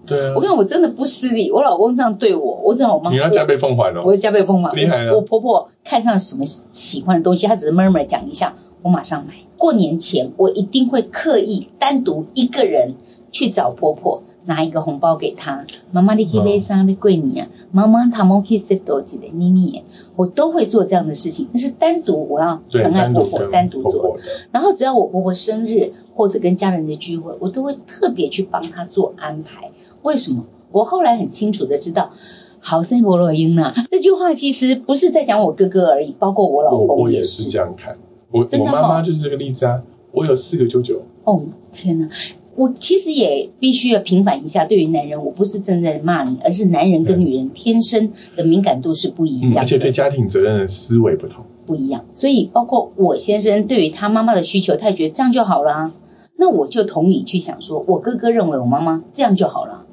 [0.05, 4.73] 对啊，我看我真的不失礼，我老公这样对我，我只好我妈你要加倍奉还哦，我要加倍奉还。
[4.73, 9.35] 厉害我婆婆看上什么喜欢的东西，她只是慢慢讲一下，我马上买。
[9.57, 12.95] 过年前我一定会刻意单独一个人
[13.31, 15.65] 去找婆婆拿一个红包给她。
[15.93, 17.47] 妈妈你去买啥买贵你啊？
[17.73, 19.83] 妈妈他们去食多几的妮妮，
[20.15, 21.49] 我都会做这样的事情。
[21.51, 24.19] 那是单独我要疼爱婆婆单独做。
[24.51, 29.71] 然后只要我婆婆生日或者跟家人的聚会，我都会特别去帮她做安排。
[30.03, 30.45] 为什么？
[30.71, 32.11] 我后来很清楚的知道，
[32.59, 37.97] 好生伯洛英呐， 这句话其实不是在讲我哥哥而已，包括我老公也是这样看。
[38.31, 41.03] 我我妈妈就是这个例子啊，我有四个舅舅。
[41.23, 42.09] 哦天哪，
[42.55, 52.05] 我其实也必须要平反一下，对于男人，我不是正在骂你，而是男人跟女人天生的敏感度是不一样，而且对家庭责任的思维不同，不一样。
[52.13, 55.91] 所以包括我先生对于他妈妈的需求，他也觉得这样就好了，
[56.37, 59.85] 那我就同理去想，说我哥哥认为我妈妈这样就好了。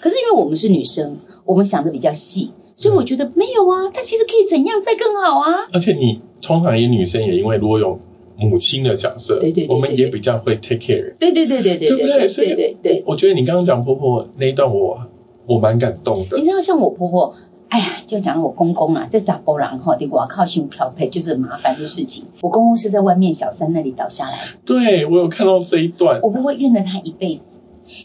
[0.00, 5.68] 可是因为我们是女生，我们想的比较细，所以我觉得没有啊，他其实可以怎样再更好啊。
[5.72, 8.00] 而且你通常也女生也因为如果有
[8.40, 11.16] 母亲的角色，对对对，我们也比较会 take care。
[11.18, 12.28] 对对对对对，对不对？
[12.28, 15.06] 对对对，我觉得你刚刚讲婆婆那一段，我
[15.46, 16.36] 我蛮感动的。
[16.36, 17.34] 你知道像我婆婆，
[17.68, 22.24] 哎呀，就讲我公公啊，在杂波郎哈，得我靠胸漂配就是麻烦的事情。
[22.40, 27.60] 我公公是在外面小三那里倒下来，对我有看到这一段，我婆婆怨了他一辈子。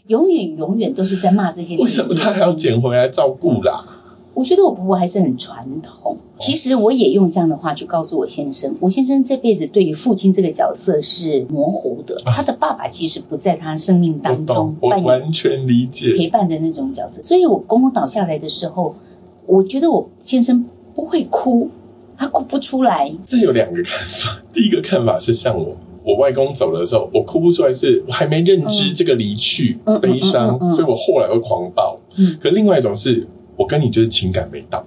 [0.08, 1.84] 永远永远都是在骂这些事情。
[1.84, 3.95] 为什么他还要捡回来照顾啦？
[4.36, 6.18] 我觉得我婆婆还是很传统。
[6.36, 12.20] 其实我也用这样的话去告诉我先生，我先生这辈子对于父亲这个角色是模糊的。
[12.26, 17.22] 他的爸爸其实不在他生命当中扮演完全理解陪伴的那种角色。
[17.22, 18.96] 所以我公公倒下来的时候，
[19.46, 21.70] 我觉得我先生不会哭，
[22.18, 23.10] 他哭不出来。
[23.24, 24.42] 这有两个看法。
[24.52, 25.76] 第一个看法是像我。
[26.04, 31.98] 我外公走的时候，我哭不出来，是我还没认知这个离去、悲伤，嗯嗯嗯所以我后来会狂暴。
[32.14, 34.84] 嗯，可另外一种是我跟你就是情感没到，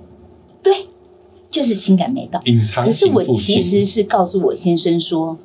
[0.63, 0.88] 对，
[1.49, 2.41] 就是情感没到。
[2.45, 5.38] 隐藏可是我其实是告诉我先生说，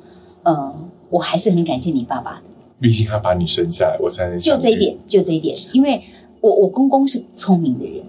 [0.43, 0.75] 呃，
[1.09, 2.49] 我还是很感谢你爸爸的。
[2.79, 4.37] 毕竟他把你生下来，我才能。
[4.37, 6.03] 就这一点，就这一点，因为
[6.41, 8.03] 我我公公是聪明的人，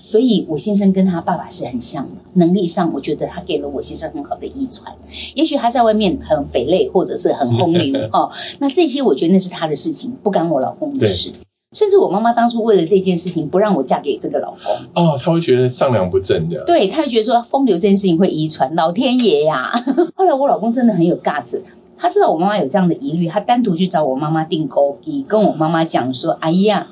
[0.00, 4.96] 所以我先生跟他爸爸是很像的，能力上我觉得他给了我先生很好的遗传。
[5.34, 11.32] 也许他在外面很肥累，或者是很风流 哦，那这些我觉得那是他的事情，不干我老公的事。
[11.76, 16.64] 甚至我妈妈当初为了这件事情不让我嫁给这个老公，哦，她会觉得上梁不正的。
[16.64, 19.72] 对，她会觉得说风流这件事情会遗传，老天爷呀！
[20.16, 21.60] 后来我老公真的很有 gas，
[21.98, 26.88] 他知道我妈妈有这样的疑虑，他单独去找我妈妈订购以，跟我妈妈讲说：“哎呀，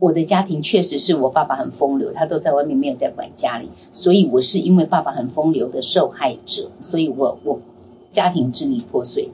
[0.00, 7.60] 我的家庭确实是我爸爸很风流，他都在外面没有在管家里，所以我是因为爸爸很风流的受害者，所以我我
[8.10, 9.30] 家庭支离破碎。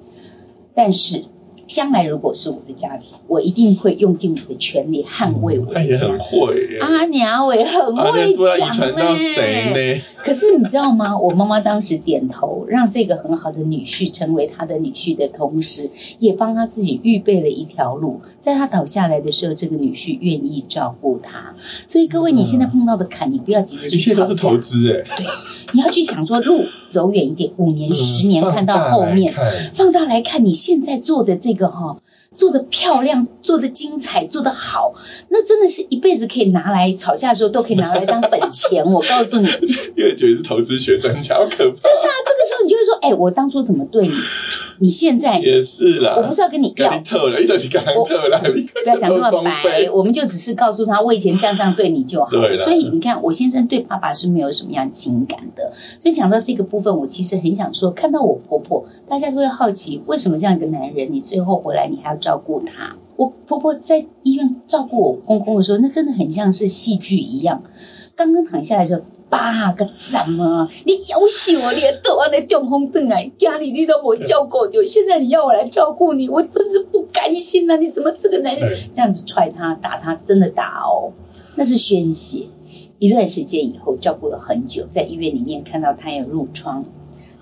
[0.74, 1.24] 但是
[1.72, 6.18] 将来如果是我的家庭，我一定会用尽我的全力捍卫我的家很。
[6.18, 6.78] 会耶。
[6.80, 10.02] 阿娘伟很啊，会讲呢？
[10.22, 11.18] 可是你知道吗？
[11.18, 18.20] 我妈妈当时点头，让这个很好的女婿成为她的女婿的同时，也帮他自己预备了一条路。
[18.38, 21.56] 在他倒下来的时候，这个女婿愿意照顾他。
[21.87, 25.16] 所以各位，你现在碰到的坎，你不要急着去吵架切都是投，资哎。
[25.16, 25.26] 对，
[25.72, 29.74] 你要去想说路走远一点，五年、十年看到后面，嗯放大来看。
[29.74, 31.96] 放大来看，你现在做的这个哈、
[32.37, 34.94] 做的漂亮，做的精彩，做的好，
[35.28, 38.85] 那真的是一辈子可以拿来吵架的时候都可以拿来当本钱。
[38.90, 39.48] 我告诉你，
[39.96, 41.81] 因为觉得是投资学专家，好可怕。
[41.83, 44.14] 那这个时候你就会说，哎、我当初怎么对你？
[44.78, 55.72] 你现在也是啦，我不是要跟你要你，特了，一直是跟他特了，不要讲这么白，我们就只是告诉他，我以前这样这样对你就好对所以你看，我先生对爸爸是没有什么样情感的。
[56.00, 62.96] 所以讲到这个部分，我其实很想说，看到我婆婆，大家都会好奇，为什么这样一个男人，你最后回来你还要照顾他？
[63.16, 67.62] 我婆婆在医院照顾我公公的时候，那真的很像是戏剧一样。
[68.14, 70.68] 刚刚躺下来的时候，爸个怎么？
[70.85, 77.77] 你要死我，你都安尼中风转来，家里你都没照顾就，现在你要我来照顾你，我真是不甘心啊！
[77.77, 81.12] 你怎么这个男人对这样子踹他、打他，真的打哦，
[81.55, 82.48] 那是宣泄。
[82.98, 86.85] 一段时间以后，照顾了很久，在医院里面看到他有褥疮，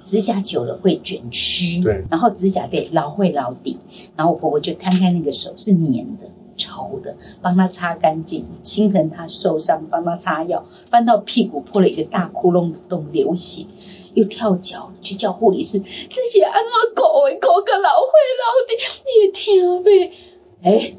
[0.05, 3.77] 指甲久了会卷曲，对然后指甲得老会老底，
[4.21, 6.29] 然后我婆婆就摊开那个手是黏的。
[6.59, 13.65] 稠的，帮他擦干净，心疼他受伤，帮他擦药，翻到屁股破了一个大窟窿的洞，流血，
[14.13, 18.75] 又跳脚去叫护理师，这些安怎搞的，搞个老会老的，
[19.07, 20.13] 你也听呗？
[20.63, 20.97] 哎，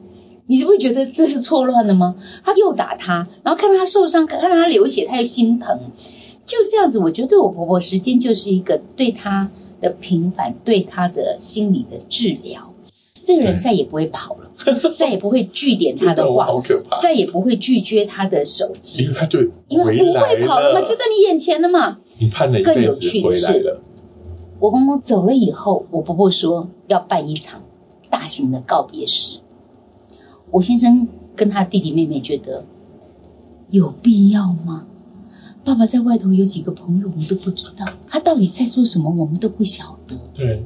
[0.47, 2.15] 你是不是觉得这是错乱的吗？
[2.43, 5.91] 他又打他，然后看到他受伤，看看到他流血，他又心疼，
[6.43, 12.73] 就这样子，我觉得对我婆婆时间就是一个对她的平反，对她的心理的治疗。
[13.21, 14.51] 这个人再也不会跑了，
[14.95, 21.99] 再也不会据点他的话好，可怕，再也不会拒绝他的手机因机为，他就因为不会跑了嘛，就在你眼前了嘛。
[22.19, 23.81] 你盼了一更有趣的是了，
[24.59, 27.63] 我公公走了以后，我婆婆说要办一场
[28.09, 29.39] 大型的告别式。
[30.49, 32.65] 我先生跟他弟弟妹妹觉得
[33.69, 34.85] 有必要吗？
[35.63, 40.17] 爸爸在外头有几个朋友，我们都不知道，他到底在做什么，我们都不晓得。
[40.33, 40.65] 对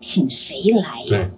[0.00, 1.30] 请谁来呀、对，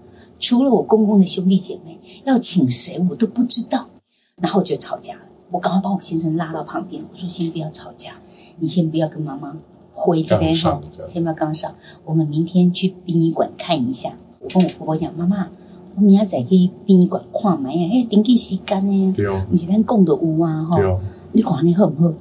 [0.45, 3.89] 除了我公公的兄弟姐妹，要请谁我都不知道。
[4.37, 8.17] 然后就吵架了，我赶快把我先生拉到旁边，我说先不要吵架，
[8.59, 9.57] 你先不要跟妈妈
[9.95, 14.19] 回这边哈先不要刚上，我们明天去殡仪馆看一下。
[14.41, 15.49] 我跟我婆婆讲，妈妈，
[15.95, 21.01] 我明仔载去殡仪馆看买啊，迄登记时间呢，对哦不是咱讲的有啊哈
[21.33, 22.13] 你看你好不好？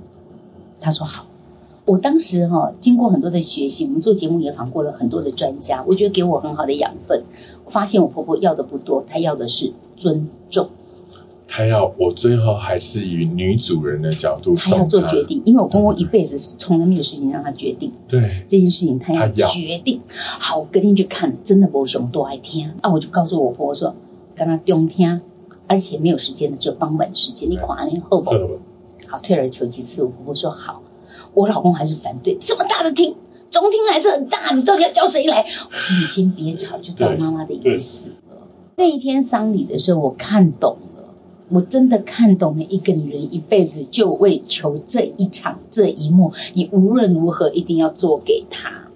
[0.80, 1.26] 他说好。
[1.86, 7.24] 我当时哈、经过很多的学习，我们做节目也访过了很多的专家，我觉得给我很好的养分。
[7.66, 10.70] 我发现我婆婆要的不多，她要的是尊重，
[11.48, 15.42] 她要我最后还是以女主人的角度她要做决定。
[15.46, 20.02] 因为我公公一辈子是从来没有事情让她决定对，这件事情，她要决定。
[20.08, 22.92] 好，我隔天去看，真的没熊多爱听啊！
[22.94, 23.96] 我就告诉我婆婆说，
[24.36, 25.20] 跟她中听，
[25.68, 28.30] 而且没有时间的，只有傍晚的时间，你看那后不？
[28.30, 28.60] 呃
[29.06, 30.82] 好，退而求其次，我婆婆说好，
[31.34, 33.16] 我老公还是反对，这么大的厅，
[33.50, 35.46] 中厅还是很大，你到底要叫谁来？
[35.72, 38.12] 我说你先别吵，就照妈妈的意思。
[38.76, 41.14] 那一天丧礼的时候，我看懂了，
[41.50, 48.88] 我真的看懂了一个女人一辈子就为求这一场这一幕，你无论如何一定要做给她。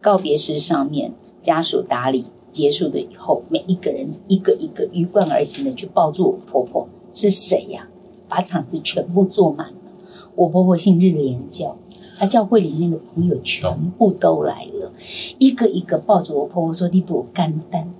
[0.00, 7.88] 告别式上面，家属打理结束的以后，每一个人一个一个鱼贯而行的去抱住我婆婆，是谁呀、
[8.28, 9.74] 把场子全部坐满了。
[10.34, 11.76] 我婆婆姓日莲教，
[12.18, 14.92] 她教会里面的朋友全部都来了，
[15.38, 17.92] 一个一个抱着我婆婆说：“你不干单，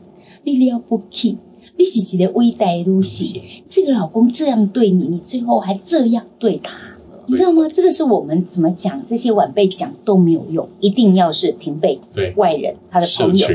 [0.45, 1.39] 你了不起，
[1.77, 6.79] 你是一个伟大的女性，这个老公这样对你，你最后还这样对他。”
[7.25, 7.69] 你知道吗？
[7.73, 12.35] 这个是我们怎么讲，这些晚辈讲都没有用，一定要是平辈、对。
[12.37, 13.49] 外人、他的朋友、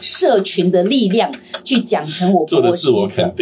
[0.00, 0.72] 社群。
[0.72, 1.32] 的力量
[1.64, 3.34] 去讲成我婆婆是一个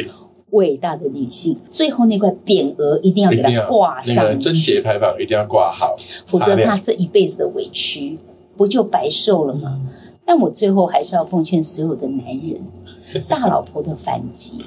[0.51, 1.59] 伟大的女性。
[1.71, 8.19] 最后那块匾额一定要给她挂上，那个贞节牌坊一定要挂好，否则她这一辈子的委屈
[8.57, 9.81] 不就白受了吗？
[10.27, 12.61] 但我最后还是要奉劝所有的男人，
[13.29, 14.65] 大老婆的反击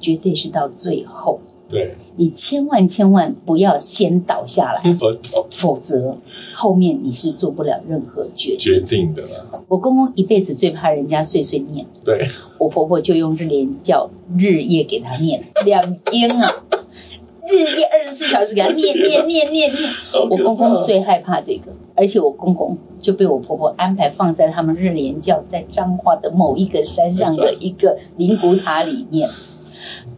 [0.00, 1.40] 绝对是到最后。
[1.68, 4.82] 对，你千万千万不要先倒下来，
[5.50, 6.18] 否则
[6.62, 9.64] 后面你是做不了任何决决定的了。
[9.66, 12.28] 我公公一辈子最怕人家碎碎念，对。
[12.58, 15.42] 我婆婆就用日莲教日夜给他念。
[15.64, 16.62] 两天啊，
[17.50, 19.92] 日夜二十四小时给他念念念念念。
[20.30, 29.28] 我公公最害怕这个，而且我公公就被我婆婆安排放在他们日莲教在彰化的某一个山上的一个灵骨塔里面。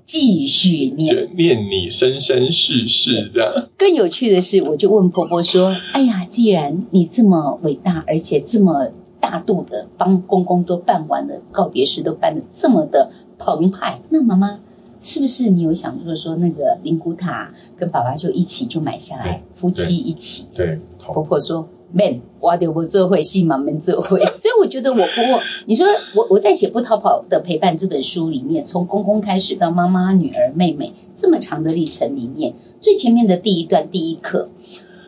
[0.05, 3.69] 继续念，念你生生世世这样。
[3.79, 14.61] 更有趣的是，我就问婆婆说：“哎呀，既然你这么伟大，而且这么大度的帮公公都办完了告别式，都办的这么的澎湃，那妈妈
[15.01, 21.69] 是不是你有想过说那个灵骨塔跟爸爸就一起就买下来，夫妻一起？”对，婆婆说。
[21.95, 34.49] man，我就不做会，戏嘛没做会， 所以我觉得我婆婆，你说我我在写不逃跑的陪伴这本书里面，从公公开始到妈妈、女儿、妹妹这么长的历程里面，最前面的第一段第一课，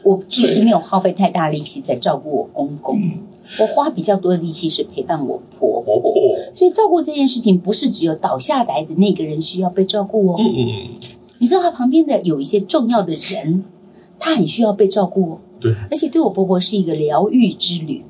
[0.05, 3.01] 我其实没有耗费太大力气在照顾我公公，
[3.61, 6.12] 我花比较多的力气是陪伴我婆婆，
[6.53, 10.37] 所以照顾这件事情不是只有倒下来的那个人需要被照顾哦，
[11.38, 13.64] 你知道他旁边的有一些重要的人，
[14.18, 15.38] 他很需要被照顾哦。
[15.61, 18.05] 对，而且对我婆婆是一个疗愈之旅，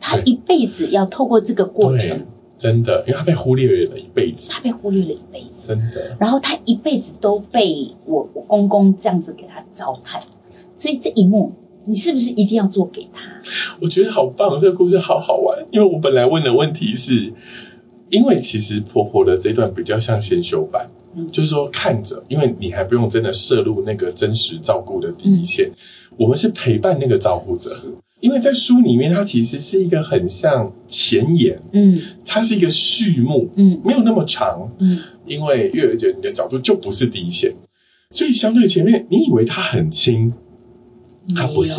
[0.00, 2.26] 她一辈子要透过这个过程，
[2.58, 6.16] 真的，因为她被忽略了一辈子，她被忽略了一辈子，真的。
[6.18, 10.22] 然后她一辈子都被我我公公这样子给她糟蹋，
[10.74, 11.52] 所以这一幕，
[11.84, 13.42] 你是不是一定要做给她？
[13.80, 15.66] 我觉得好棒，这个故事好好玩。
[15.70, 17.34] 因为我本来问的问题是，
[18.08, 20.90] 因为其实婆婆的这段比较像先修版，
[21.30, 25.72] 就是说看着，因为你还不用真的摄入那个真实照顾的第一线。
[26.18, 27.70] 我们是陪伴那个照顾者，
[28.20, 37.56] 因为在书里面，它其实是一个很像前言，嗯，它是一个序幕，嗯，没有那么长，嗯，因为月儿姐你的角度就不是第一线，
[38.10, 40.32] 所以相对前面，你以为它很轻，
[41.34, 41.78] 它不是，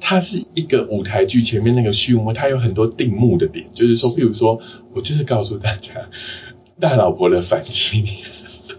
[0.00, 4.60] 它是一个舞台剧前面那个序幕，它有很多定目的点，就是说，譬如说，
[4.92, 6.10] 我就是告诉大家，
[6.78, 8.04] 大老婆的反击。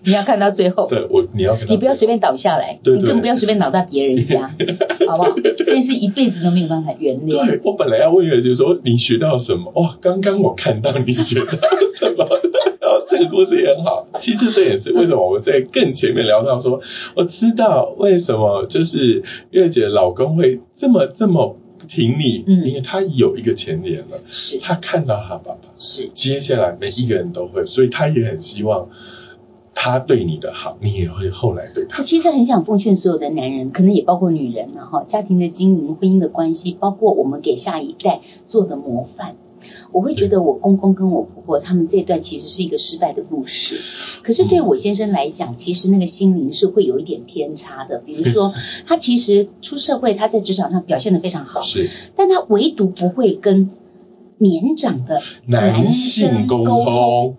[0.06, 4.52] 你要看到最后，对我你要你不要随便倒下来，你更不要随便倒在别人家，
[5.08, 5.36] 好不好？
[5.58, 7.46] 这件事一辈子都没有办法原谅。
[7.46, 9.72] 对我本来要问的就是说你学到什么？
[9.76, 11.58] 哇，刚刚我看到你学到
[11.96, 12.28] 什么？
[12.80, 14.08] 然后这个故事也很好。
[14.20, 16.82] 其实这也是为什么我在更前面聊到说，
[17.16, 28.90] 我知道为什么就是月姐老公会这么这么挺你，嗯，因为他有一个前年了，是他看到他爸爸，是接下来每一个人都会，所以他也很希望。
[29.76, 32.02] 他对你的好，你也会后来对他。
[32.02, 35.04] 其实很想奉劝所有的男人，可能也包括女人了哈。
[35.06, 39.36] 家庭的经营、婚姻的关系，包括我们给下一代做的模范。
[39.92, 43.80] 我会觉得我公公跟我婆婆他们这段其实是一个失败的故事。
[44.22, 48.02] 可是对我先生来讲，其实那个心灵是会有一点偏差的。
[48.06, 48.54] 比如说，
[48.86, 53.72] 他其实出社会，他在职场上表现的非常好，是，但他唯独不会跟
[54.38, 57.38] 年长的男性沟通。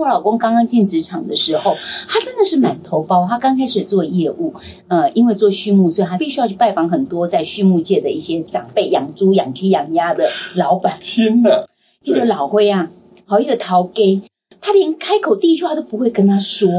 [0.00, 1.76] 我老公刚刚进职场的时候，
[2.08, 3.28] 他真的是满头包。
[3.28, 4.54] 他刚开始做业务，
[4.88, 10.98] 呃，因为做畜牧，所以他必须要去拜访很多在畜牧界的一些长辈，养猪、养鸡、养鸭的老板。
[11.02, 11.66] 天哪！
[12.02, 12.90] 一个老灰啊，
[13.26, 14.22] 好一个陶给，
[14.62, 16.70] 他连开口第一句话都不会跟他说，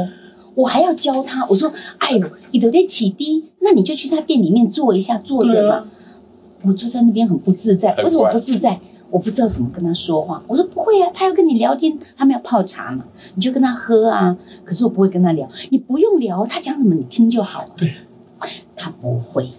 [0.56, 1.46] 我还要教他。
[1.48, 5.86] 我说，哎呦，你都在起低，那你就去他店里面坐一下，坐着嘛。
[6.64, 8.80] 我坐在那边很不自在，为什么不自在？
[9.12, 10.44] 我不知道怎么跟他说话。
[10.48, 13.06] 我说不会啊，他要跟你聊天，他们要泡茶嘛，
[13.36, 14.38] 你就跟他喝啊。
[14.66, 17.70] 可是我不会跟他聊，你不用聊，他讲什么你听就好了。
[17.78, 17.94] 对，
[18.76, 19.50] 他不会，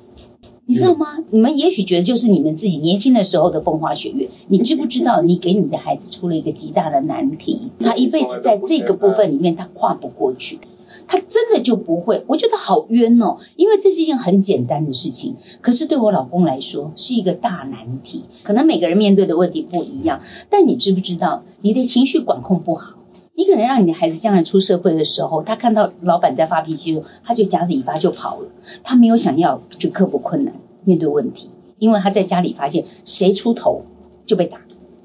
[0.65, 1.19] 你知道吗？
[1.31, 7.71] 你们也许觉得就是你们自己年轻的时候的风花雪月，你知不知道你给你的孩子出了一个极大的难题？
[7.79, 10.59] 他一辈子在这个部分里面他跨不过去。
[11.13, 18.25] 他真的就不会，我觉得好冤哦，因为这是一件很简单的事情，可是对我老公来说是一个大难题。
[18.43, 22.95] 可能每个人面对的问题不一样，但你知不知道，你的情绪管控不好，
[23.37, 28.49] 你可能让你的孩子将来出社会的时候，他看到老板在发脾气，他就夹着尾巴就跑了，
[28.83, 33.83] 他没有想要去克服困难，面对问题，因为他在家里发现谁出头
[34.25, 34.63] 就被打，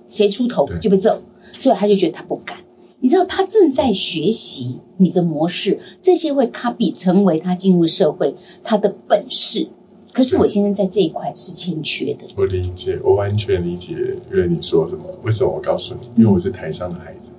[0.07, 2.59] 谁出头就被揍，所以他就觉得他不敢。
[2.99, 9.67] 你知道他正在学习你的模式，这些会 copy 成为他进入社会他的本事。
[10.13, 12.21] 可是我现在在这一块是欠缺的。
[12.35, 13.93] 我理解，我完全理解，
[14.31, 15.03] 因为你说什么？
[15.23, 16.07] 为什么我告诉你？
[16.17, 17.29] 因为我是台上的孩子，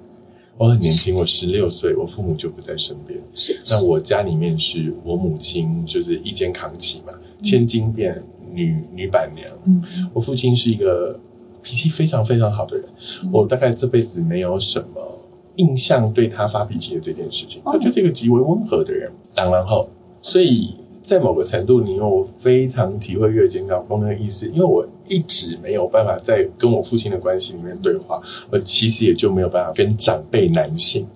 [0.57, 3.19] 我很年轻，我十六岁，我父母就不在身边。
[3.35, 3.61] 是。
[3.69, 9.51] 那我家里面是我母亲，就是一肩扛起嘛，千金变女女板娘。
[9.67, 9.83] 嗯。
[10.15, 11.19] 我父亲是一个
[11.63, 12.89] 脾气非常非常好的人，
[13.33, 15.18] 我大概这辈子没有什么
[15.59, 17.61] 印象对他发脾气的这件事情。
[17.67, 19.13] 他就是一个极为温和的人。
[19.35, 19.91] 当然后，
[20.23, 20.77] 所以。
[21.05, 31.07] 在某个程度，你又非常体会月经老公的意思，因为我一直没有办法在跟我父亲的关系里面对话，我其实也就没有办法跟长辈男性。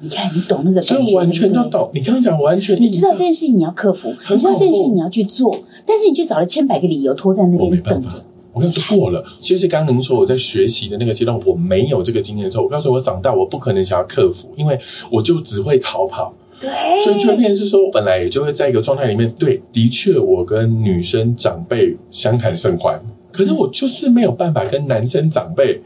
[0.00, 1.92] 你看，你懂那个感觉，所以完全都懂。
[1.94, 8.26] 你刚刚讲完全，你知道这件事情你要克服，你知道这件事情你要去做，但是你却找了千百个理由拖在那边等着。
[8.52, 14.80] 我跟你说过了，就是刚刚您说我在学习的那个阶段，我没有这个经验之后，我告诉我长大我不可能想要克服，因为
[15.10, 16.34] 我就只会逃跑。
[16.60, 16.70] 对，
[17.02, 19.32] 所以就变是说，本来也就会在一个状态里面。
[19.36, 25.82] 对，的确，我跟女生长辈相谈甚欢，可是我就是没有办法跟男生长辈，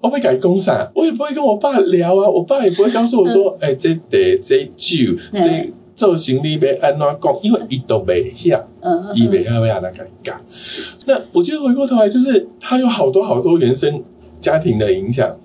[0.00, 10.40] 我会改公伞，我也不会跟我爸聊啊，我爸也不会告诉我说，哎，这得这句这做行李被安怎讲，因为伊都未晓，嗯，伊未晓要安怎讲。
[11.06, 14.04] 那我觉得回过头来，就是他有好多好多原生
[14.40, 15.40] 家庭的影响。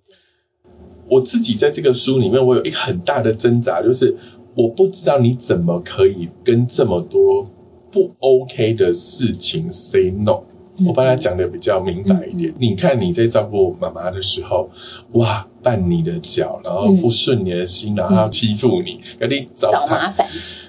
[1.10, 4.18] 我自己在这个书里面，我有一个很大的挣扎，就是。
[4.60, 7.48] 我不知道你怎么可以跟这么多
[7.92, 10.46] 不 OK 的事情 say no。
[10.84, 12.56] 我把它讲的比较明白一点。
[12.58, 14.72] 你看你在照顾妈妈的时候，
[15.12, 20.28] 哇，绊你的脚，然后不顺你的心，然后欺负你，给你找麻烦。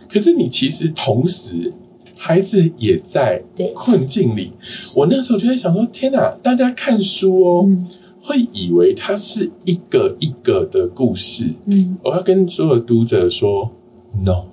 [0.09, 1.75] 可是你其实同时，
[2.17, 3.45] 孩子也在
[3.75, 4.55] 困境里。
[4.97, 7.69] 我那时候就在想说，天哪，大家看书哦。
[8.21, 13.71] 会以为它是一个一个的故事，嗯，我要跟所有读者说
[14.23, 14.47] ，no，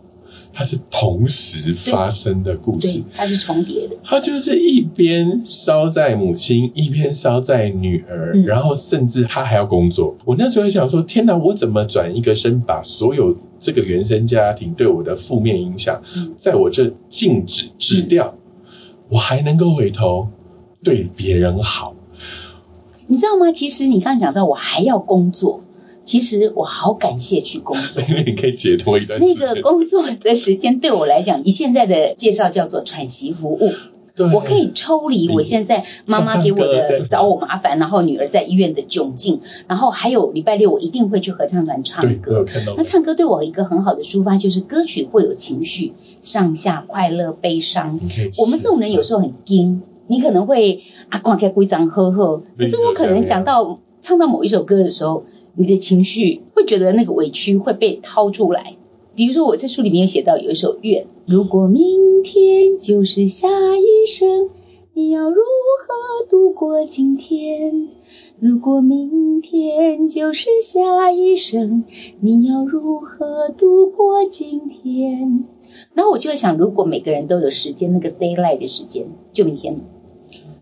[0.58, 10.16] 它是同时发生的故事，它是重叠的，它就是一边烧在母亲，一边烧在女儿，然后甚至他还要工作。
[10.24, 16.02] 我那时候想说，天哪，我怎么转一个身，把所有这个原生家庭对我的负面影响，
[16.38, 18.36] 在我这静止止掉，
[19.10, 20.30] 我还能够回头
[20.82, 21.94] 对别人好。
[23.08, 23.52] 你知道吗？
[23.52, 25.65] 其实你刚刚讲到我还要工作，
[26.16, 29.20] 其实我好感谢去工作，因 为你可以解脱一段。
[29.20, 33.74] 那个工作的时间对我来讲，以现在的介绍叫做喘息服务。
[34.34, 42.46] 我可以抽离我现在妈妈给我的找我麻烦，然后女儿在医院的窘境，然后还有礼拜六我一定会去合唱团唱歌。
[42.78, 45.92] 那唱歌对我一个很好的抒发，就是歌曲会有情绪，
[46.22, 48.00] 上下快乐、悲伤。
[48.38, 49.82] 我们这种人有时候很惊。
[50.08, 55.26] 你可能会啊，光开规章呵呵，可是我可能讲到唱到某一首歌的时候，
[55.56, 58.76] 你的情绪会觉得那个委屈会被掏出来。
[59.16, 63.48] 比如说我在书里面有写到有一首愿，如果明天就是下
[63.78, 64.50] 一生，
[64.94, 67.90] 你要如何度过今天？
[68.38, 71.86] 如果明天就是下一生，
[72.20, 75.46] 你要如何度过今天？
[75.94, 79.80] 然后我就在想，如果每个人都有时间，那个 d a y l i g h t 的时间，就明天了。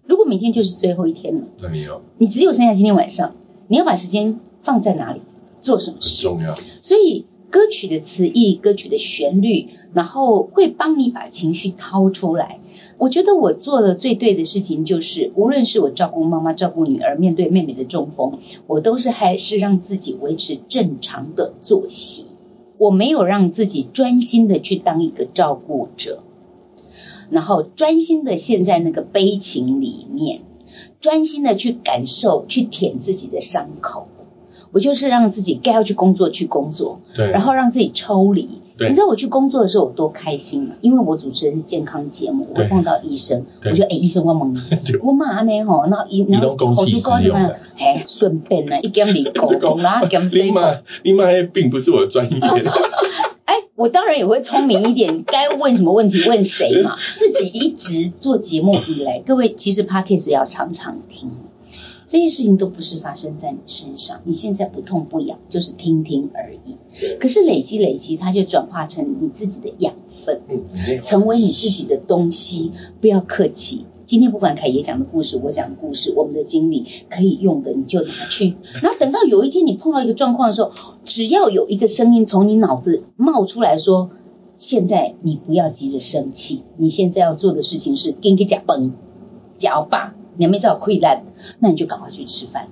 [0.06, 3.34] 如果明天就是最后一天了，那你有你只有剩下今天晚上，
[3.68, 5.22] 你要把时间放在哪里
[5.62, 6.24] 做什么事？
[6.24, 6.56] 重要。
[6.82, 12.60] 所以歌曲的词意、歌曲的旋律，然后会帮你把情绪掏出来。
[12.98, 22.26] 我觉得我做的最对的事情就是，无论是我照顾妈妈、照顾女儿，面对妹妹的中风，我都是还是让自己维持正常的作息。
[22.78, 26.24] 我没有让自己专心的去当一个照顾者。
[27.30, 30.42] 然后专心的陷在那个悲情里面，
[31.00, 34.08] 专心的去感受、去舔自己的伤口。
[34.74, 38.50] 我就是让自己该要去工作去工作，对，然后让自己抽离。
[38.76, 40.76] 对，你知道我去工作的时候我多开心吗？
[40.82, 44.60] 因为我主持的是健康节目，我会碰到医生，我就哎医生我问你，
[45.04, 47.52] 我妈呢吼，那医然后口述高怎么样？
[47.78, 50.40] 哎，顺便呢一减二高，然后减三。
[50.44, 52.40] 你妈，你妈并不是我的专业。
[53.76, 56.96] 我当然也会聪明一点，该问什么问题问谁嘛。
[57.16, 61.32] 自己一直做节目以来，各位其实 p a d k a s 要常常听，
[62.14, 66.78] 这些事情都不是发生在你身上，你现在不痛不痒，就是听听而已。
[67.20, 70.44] 可是累积累积，它就转化成你自己的养分，
[71.02, 72.72] 成为你自己的东西。
[73.02, 73.88] 不要客气。
[74.06, 78.58] 今天不管凯爷讲的故事，我讲的故事，我们的经历可以用的，你就拿去。
[78.84, 80.72] 然后等到有一天你碰到一个状况的时候，
[81.04, 84.12] 只要有一个声音从你脑子冒出来说
[84.56, 88.92] ：“现在你不要急着生气，你现在要做的事情是跟给假崩，
[89.58, 91.24] 假爸，你还没找溃烂，
[91.60, 92.68] 那你就赶快去吃饭。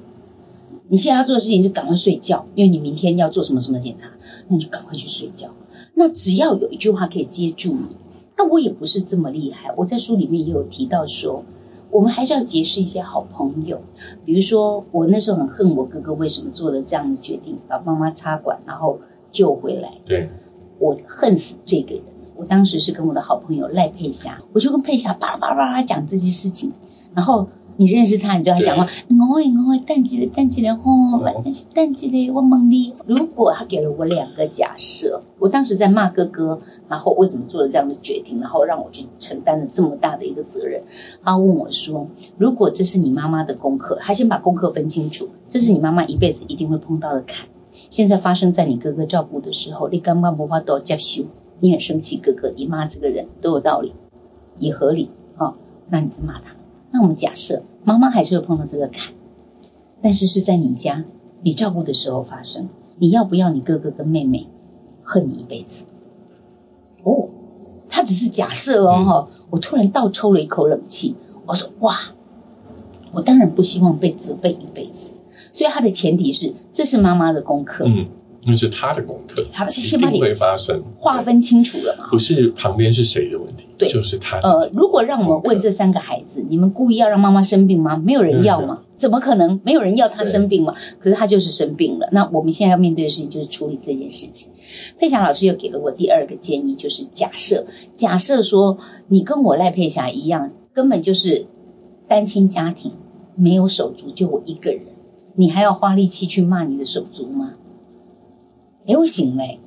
[0.88, 4.12] 你现在要做的事情是赶快睡觉，因为你明天要做什么什么检查，
[4.50, 5.52] 那你就赶快去睡觉。
[5.94, 7.96] 那只要有一句话可以接住你，
[8.38, 9.74] 那我也不是这么厉害。
[9.78, 11.46] 我在书里面也有提到说，
[11.92, 13.82] 我们还是要结识一些好朋友。
[14.26, 19.00] 比如说，我那时候很恨我哥哥为什么做了这样的决定，把妈妈插管然后
[19.32, 19.94] 救回来。
[20.06, 20.30] 对，
[20.80, 22.04] 我恨死这个人。
[22.36, 26.74] 我当时是跟我的好朋友赖佩霞，我就跟佩霞叭叭叭叭讲这些事情，
[27.16, 27.48] 然后。
[27.78, 30.84] 你认识他，你知道他讲话，我会我会淡季的淡季的吼，
[31.44, 32.94] 但是淡季的我梦里。
[33.08, 40.84] 如果他给了我两个假设，我当时在骂哥哥，然后为什么做了这样的决定，然后让我去承担了这么大的一个责任。
[41.24, 47.48] 他问我说，如果这是你妈妈的功课，他先把功课分清楚，这是你妈妈一辈子一定会碰到的坎。
[47.90, 51.24] 现在发生在你哥哥照顾的时候，你刚刚不怕都接受，
[51.60, 53.96] 你很生气，哥哥你骂这个人都有道理，
[54.60, 55.56] 也合理啊，
[55.90, 56.61] 那你再骂他。
[56.92, 59.14] 那我们假设妈妈还是会碰到这个坎，
[60.02, 61.06] 但是是在你家
[61.42, 64.48] 你照顾的时候发生，你要不要你哥哥跟妹妹
[65.04, 65.86] 恨你一辈子？
[67.04, 67.30] 哦，
[67.90, 71.16] 他只是假设哦哈，我突然倒抽了一口冷气，
[71.46, 71.98] 我说哇，
[73.12, 75.14] 我当然不希望被责备一辈子，
[75.52, 77.86] 所以他的前提是这是妈妈的功课。
[77.88, 78.10] 嗯。
[78.44, 82.08] 那是他的功课，他一定会发生，划分清楚了嘛？
[82.10, 84.40] 不是旁边是谁的问题，对，就是他。
[84.40, 88.02] 呃，如果让我们问这三个孩子，你们故意要让妈妈生病吗？
[88.04, 88.82] 没有人要吗？
[88.98, 90.76] 怎么可能没有人要他生病吗？
[91.00, 92.10] 可是他就是生病了。
[92.12, 94.52] 那我们现在要面对的事情就是处理这件事情。
[95.00, 101.46] 佩霞老师又给了我第二个建议，就是假设，假设说你跟我赖佩霞一样，根本就是
[102.08, 102.94] 单亲家庭，
[103.36, 104.82] 没有手足，就我一个人，
[105.36, 107.54] 你还要花力气去骂你的手足吗？
[108.88, 109.60] 哎，我醒嘞！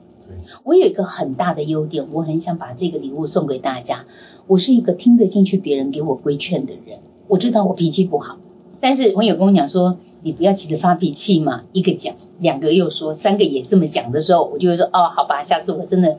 [0.64, 4.06] 我有一个很大的优点，我很想把这个礼物送给大家。
[4.46, 6.98] 我是一个听得进去别人给我规劝的人。
[7.28, 8.38] 我知道我脾气不好，
[8.80, 11.62] 但是朋友跟我讲说，你不要急着发脾气嘛。
[11.72, 16.18] 一个讲，两个又说，三个也这么讲的时候，我就会说，哦，好吧，下次我真的。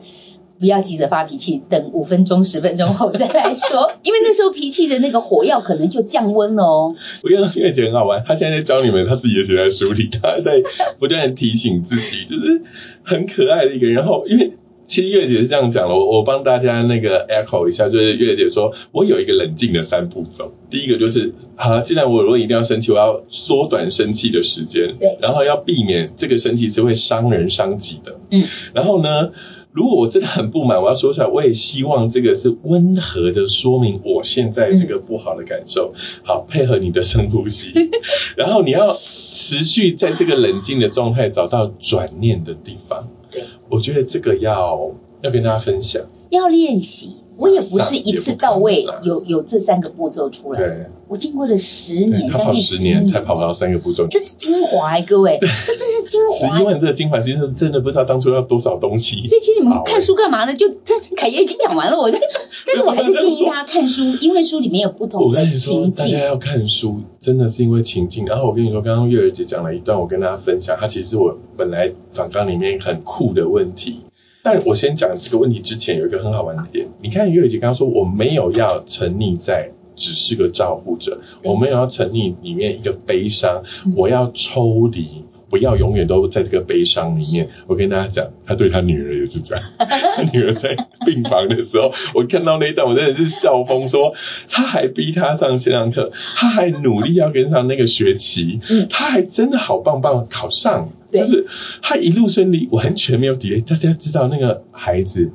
[0.58, 6.96] 不要急着发脾气，等五分钟、十分钟后再来说， 因为那时候脾气的那个火药可能就降温了哦。
[7.22, 10.62] 我觉得月姐很好玩，她现在在教你们，她自己也写在书里，她在
[10.98, 12.62] 不断提醒自己，就是
[13.02, 13.88] 很可爱的一个。
[13.88, 14.52] 然后，因为
[14.86, 29.32] 其实月姐是这样讲了，我我帮大家那个 echo 一下，就是月姐说我有一个冷静的三步走，第一个就是好，既然我如果一定要生气，我要缩短生气的时间，对，然后要避免这个生气是会伤人伤己的，嗯，然后呢？
[29.76, 35.92] 如果我真的很不满，我要说出来，我也希望这个是温和的说明我现在这个不好的感受。
[36.24, 37.74] 好，配合你的深呼吸，
[38.38, 43.08] 然后你要持续在这个冷静的状态找到转念的地方。
[43.30, 47.16] 对，我觉得这个要要跟大家分享，要练习。
[47.36, 56.56] 我也不是一次到位有有这三个步骤出来，我经过了十年，将近十年才跑到三个步骤，这是精华哎，各位， 这这是精华。
[56.56, 59.26] 十一万这个精华，其实真的不知道当初要多少东西。
[59.26, 60.54] 所以其实你们看书干嘛呢？
[60.54, 62.18] 就这凯爷已经讲完了，我这，
[62.66, 66.06] 但是我还是建议大家看书，因为书里面有不同的情境。
[66.06, 68.24] 大家要看书，真的是因为情境。
[68.26, 74.05] 然后我跟你说，刚刚月儿姐讲了一段，我跟大家分享，它其实是我本来访纲里面很酷的问题。
[74.48, 76.86] 但我先讲这个问题之前，有一个很好玩的点。
[77.02, 83.64] 你看，月姐刚刚说，我没有要沉溺在只是个照顾者，我没有要沉溺里面一个悲伤，
[83.96, 85.24] 我要抽离，
[85.56, 87.48] 不要永远都在这个悲伤里面。
[87.66, 89.64] 我跟大家讲，他对他女儿也是这样。
[89.78, 94.14] 他女儿在病房的时候，我看到那一段，我真的是笑疯，说
[94.48, 100.90] 他还逼他上线上课，他还努力要跟上那个学期，他还真的好棒棒考上。
[101.12, 101.46] 就是
[101.82, 103.60] 他一路顺利，完全没有底。
[103.60, 105.30] 大家知道那个孩子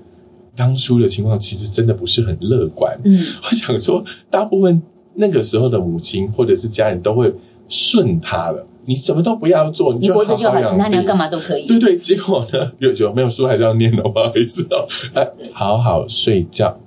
[0.55, 2.99] 当初的情况，其实真的不是很乐观。
[3.03, 4.83] 嗯，我想说，大部分
[5.15, 7.33] 那个时候的母亲或者是家人都会
[7.67, 11.67] 顺他了，你什么都不要做，你活着就好，其他你要干嘛都可以。
[11.67, 14.87] 对对，结果呢，有有没有书还是要念的，不好意思哦。
[15.13, 16.79] 哎，好好睡觉，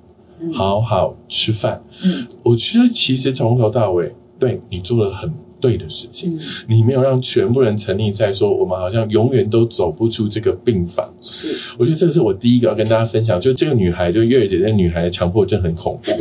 [0.52, 1.82] 好好吃饭。
[2.02, 5.32] 嗯，我觉得其实从头到尾，对你做了很。
[5.60, 11.14] 对的事情，你没有让全部人沉溺在说我们好像永远都走不出这个病房。
[11.22, 16.12] 是，我觉得这是我第一个要跟大家分享，就这个女孩，就月儿姐这个女孩的强迫症很恐怖。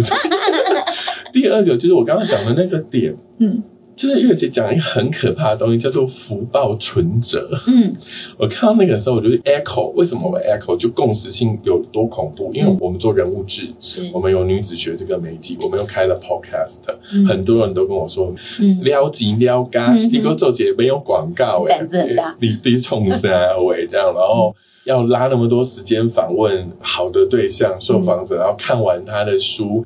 [1.34, 3.64] 第二个就是我刚刚讲的那个点，嗯。
[4.04, 7.58] 就是月姐讲一个很可怕的东西，叫做福报存折。
[7.68, 7.96] 嗯，
[8.38, 12.52] 我看到那个时候，我就 echo，为什么我 echo 就共识性有多恐怖？
[12.54, 16.82] 因为我们做人物志，是，我们有女子学这个媒体，我们又开了 podcast，
[17.26, 18.36] 很多人都跟我说，
[18.82, 29.86] 撩急撩干，你给我做姐没有广告，胆子很大，你得冲三位这样，然后要拉那么多时间访问好的对象受访者，然后看完他的书。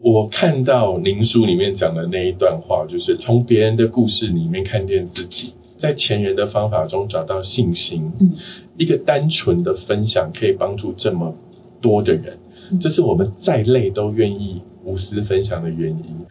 [0.00, 8.12] 我看到您书里面讲的那一段话，就是从别人的故事里面看见自己，在前人的方法中找到信心。
[8.20, 8.32] 嗯，
[8.76, 11.34] 一个单纯的分享可以帮助这么
[11.80, 12.38] 多的人，
[12.70, 16.26] 嗯这是我们再累都愿意无私分享的原因。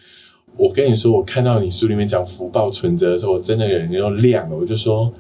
[0.55, 4.57] 我跟你说，我看到你书里面讲福报存折的时候，我真的人又亮了。
[4.57, 5.13] 我就说，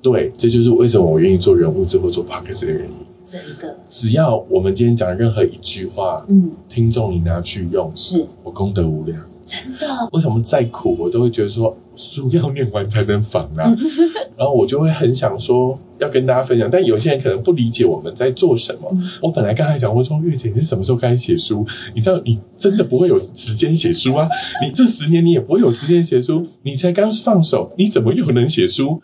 [0.00, 3.09] 对，这就是为什么我愿意做人物之后做 podcast 的原因。
[3.30, 9.26] 真的，只要我们今天讲任何一句话，嗯，听众你拿去用，是我功德无量。
[9.44, 13.74] 真的，为什么再苦，我都会觉得说书要念完才能仿啊，
[14.36, 18.90] 然后我就会很想说要跟大家分享，但有些人可能不理解我们在做什么。
[18.92, 21.66] 嗯我本来刚才讲，我说月姐你是什么时候开始写书？
[21.94, 24.28] 你知道你真的不会有时间写书啊，
[24.62, 29.02] 你这十年你也不会有时间写书，你才刚放手，你怎么又能写书？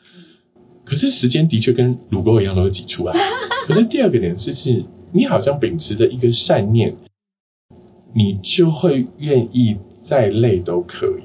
[0.86, 3.12] 可是时间的确跟乳沟一样都是挤出来。
[3.66, 6.96] 可是第二个点是，是你好像秉持着一个善念，
[8.14, 11.24] 你就会愿意再累都可以。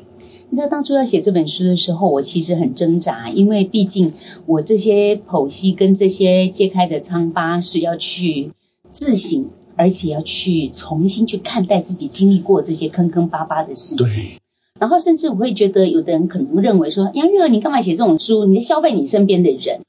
[0.50, 4.14] 你知道当初要写这本书的时候，我其实很挣扎，因为毕竟
[4.48, 8.52] 我这些剖析跟这些揭开的疮疤是要去
[8.90, 14.41] 自省，而且要去重新去看待自己经历过这些坑坑巴巴的事情。
[14.82, 18.46] 对，然后甚至我会觉得，有的人可能认为说，杨玉儿，你干嘛写这种书？
[18.46, 19.82] 你在消费你身边的人。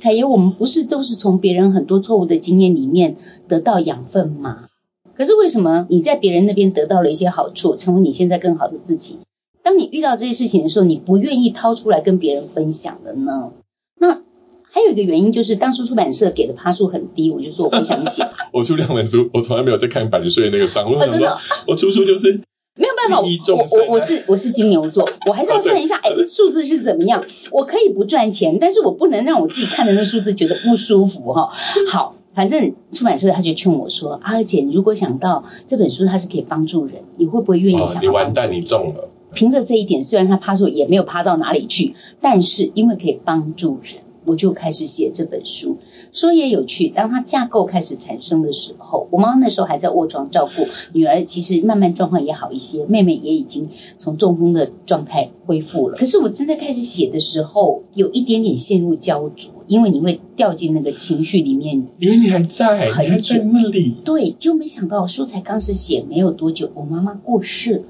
[0.00, 4.68] 凯爷，我们不是都是从别人很多错误的经验里面得到养分吗？
[5.14, 9.18] 可是为什么你在别人那边得到了一些好处，成为你现在更好的自己？
[9.62, 13.52] 当你遇到这些事情的时候，你不愿意掏出来跟别人分享的呢？
[14.00, 14.22] 那
[14.62, 18.26] 还有一个原因就是，当初出版社给的趴数很低，我就说我不想写。
[18.52, 20.90] 我出两本书，我从来没有在看版税那个账。
[20.90, 22.40] 我想说我出书就是
[22.76, 27.24] 没有办法，我我我是我是金牛座，我还是要算一下，哎，数字是怎么样？
[27.50, 31.50] 我可以不赚钱，但是我不能让我自己看的那数字觉得不舒服哈。
[31.90, 39.08] 好，反正出版社他就劝我说，阿姐，你如果想到这本书它是可以帮助人，你会不会愿意哦想要帮助你完蛋，你中了。
[39.34, 45.78] 凭着这一点，虽然他趴数也没有趴到哪里去，但是因为可以帮助人，我就开始写这本书。
[46.16, 55.98] 说也有趣，当它架构开始产生的时候，我妈妈那时候还在卧床照顾女儿，其实慢慢状况也好一些，妹妹也已经从中风的状态恢复了。
[55.98, 61.86] 可是我真的开始写的时候，有一点点陷入焦灼，因为你会掉进那个情绪里面。
[61.98, 63.96] 因为你还在，很久还在那里。
[64.02, 67.84] 对，就没想到书才刚是写没有多久，我妈妈过世了。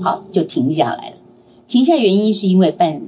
[0.00, 1.16] 好，就停下来了。
[1.66, 3.02] 停下原因是因为办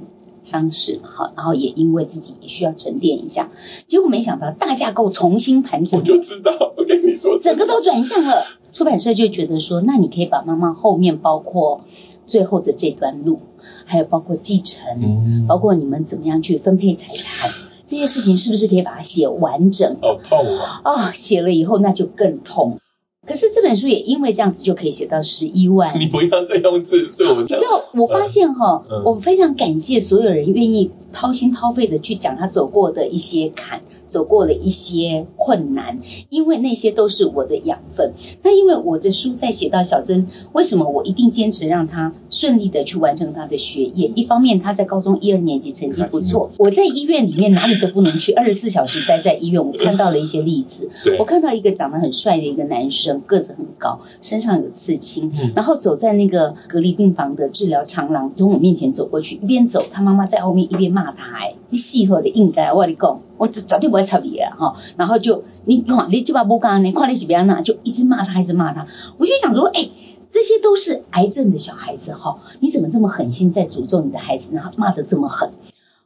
[0.47, 3.51] 丧事嘛，好，然后也因为自己也需要沉淀一下。
[3.85, 8.45] 结果没想到大架构重新盘整我，就知道，我跟你说，整个都转向了。
[8.71, 11.81] 出版社就觉得说，那你可以把妈妈后面包括
[12.25, 13.39] 最后的这段路，
[13.85, 17.51] 还有包括继承，嗯，包括你们怎么样去分配财产
[17.85, 19.97] 这些事情，是不是可以把它写完整？
[20.01, 20.81] 哦痛啊！
[20.83, 22.79] 哦，写了以后那就更痛。
[23.27, 25.99] 可是这本书也因为这样子就可以写到十一万。
[25.99, 35.99] 你不要再用字数， 你知道，我发现哈、嗯我非常感谢所有人愿意掏心掏肺的去讲他走过的一些坎，走过了一些困难，
[36.29, 38.13] 因为那些都是我的养分。
[38.43, 44.11] 那因为我的书在写到小珍，为什么我一定坚持让她顺利的去完成她的学业？
[44.15, 50.89] 一方面她在高中一二年级成绩不错，我在医院里面哪里都不能去，二十四小时待在医院，我看到了一些例子。
[51.19, 69.89] 我，看到一个长得很帅的一个男生，个子很高，身上有刺青，嗯然后走在那个隔离病房的治疗长廊，从我面前走过去，一边走，他妈妈在后面一边骂他，哎，你细合的应该，我跟你讲，我绝绝对不会插你啊，哈，然后就你看你这把不干呢，看你是不要拿，就一直骂他，一直骂他，我就想说，哎。
[70.29, 75.53] 这些都是癌症的小孩子哈，你怎么这么狠心在诅咒你的孩子，然后骂得这么狠？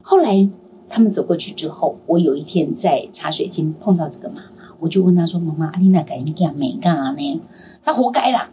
[0.04, 0.48] 后来
[0.90, 7.42] 他们走过去之后，我有一天在茶水间碰到这个妈妈，我就问她说：“妈妈，阿丽娜改你干没干啊呢？
[7.84, 8.52] 她活该啦，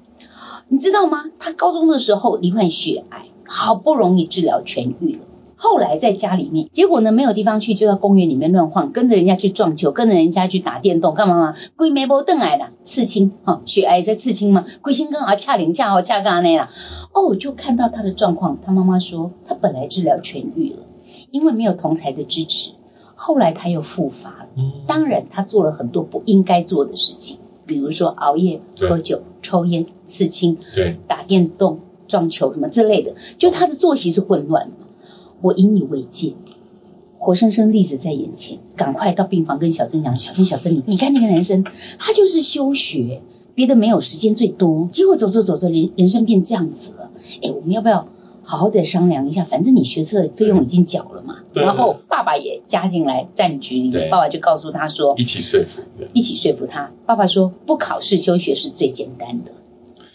[0.68, 1.26] 你知道吗？
[1.38, 5.20] 她高中的时候罹患血癌，好不容易治疗痊愈了。
[5.58, 11.54] 后来在家里面，结果呢没有地方去，就到公园里面乱晃，跟着人家去撞球，跟着人家去打电动，干嘛嘛？
[11.76, 16.70] 龟眉毛瞪癌啦，刺青哈、血癌在刺青嘛，龟心根啊恰零恰好恰干那啦。
[17.12, 20.78] 哦，我就看到他的状况，他妈妈说他本来治疗痊愈了。
[21.30, 22.72] 因为没有同才的支持，
[23.14, 24.48] 后来他又复发了。
[24.56, 34.87] 嗯当然，他做了很多不应该做的事情，比如说熬夜、喝酒、抽烟、刺青、对，打电动、撞球什么之类的，就他的作息是混乱的嘛。
[35.40, 36.34] 我引以为戒，
[37.18, 41.64] 活生生例子在眼前，赶快到病房跟小珍讲：“小珍，小珍，你你看那个男生，
[41.98, 43.22] 他就是休学，
[43.54, 44.88] 别的没有，时间最多。
[44.92, 47.10] 结果走着走着，人人生变这样子了。
[47.42, 48.08] 哎，我们要不要
[48.42, 49.44] 好好的商量一下？
[49.44, 51.40] 反正你学测费用已经缴了嘛。
[51.52, 56.08] 对然后爸爸也加进来战局里爸爸就告诉他说，一起说服的。
[56.14, 56.92] 一起说服他。
[57.06, 59.52] 爸爸说，不考试休学是最简单的。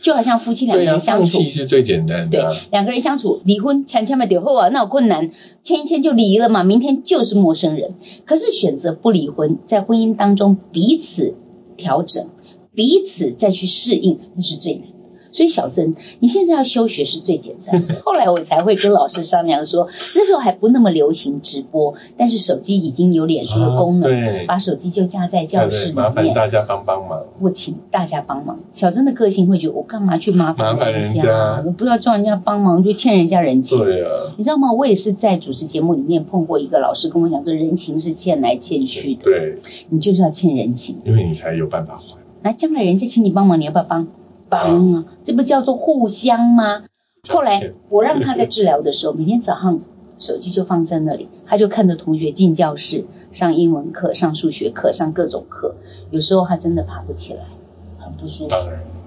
[0.03, 5.31] 就好像夫妻两个人相处，是最简单的啊。，两个人相处，离婚签签嘛丢后啊，那有困难，
[5.63, 7.95] 签一签就离了嘛，明天就是陌生人。
[8.25, 11.37] 可是选择不离婚，在婚姻当中彼此
[11.77, 12.27] 调整，
[12.75, 15.02] 彼此再去适应，那是最难的。
[15.33, 17.95] 所以小曾，你现在要休学是最简单的。
[18.03, 26.33] 后来我才会跟老师商量说，那时候还不那么流行直播，但是手机已经有脸书的功能，把手机就架在教室里面麻烦。
[26.33, 27.23] 大家帮帮忙。
[27.41, 28.59] 我请大家帮忙。
[28.71, 31.23] 小曾的个性会觉得我干嘛去麻烦人家？
[31.23, 33.79] 家我不要叫人家帮忙，就欠人家人情。
[33.79, 34.71] 对啊，你知道吗？
[34.71, 39.57] 我也是在主持节目里面碰过一个老师跟我讲说，人情是欠来欠去的，对，
[39.89, 41.01] 你就是要欠人情。
[41.05, 42.17] 因为你才有办法还。
[42.43, 44.07] 那将来人家请你帮忙，你要不要帮？
[44.53, 46.83] 帮啊，这不叫做互相吗？
[47.27, 49.81] 后来我让他在治疗的时候，每天早上
[50.19, 55.75] 手机就放在那里，他就看着同学进教室上英文课、上数学课、上各种课，
[56.11, 57.45] 有时候他真的爬不起来，
[57.97, 58.55] 很不舒服。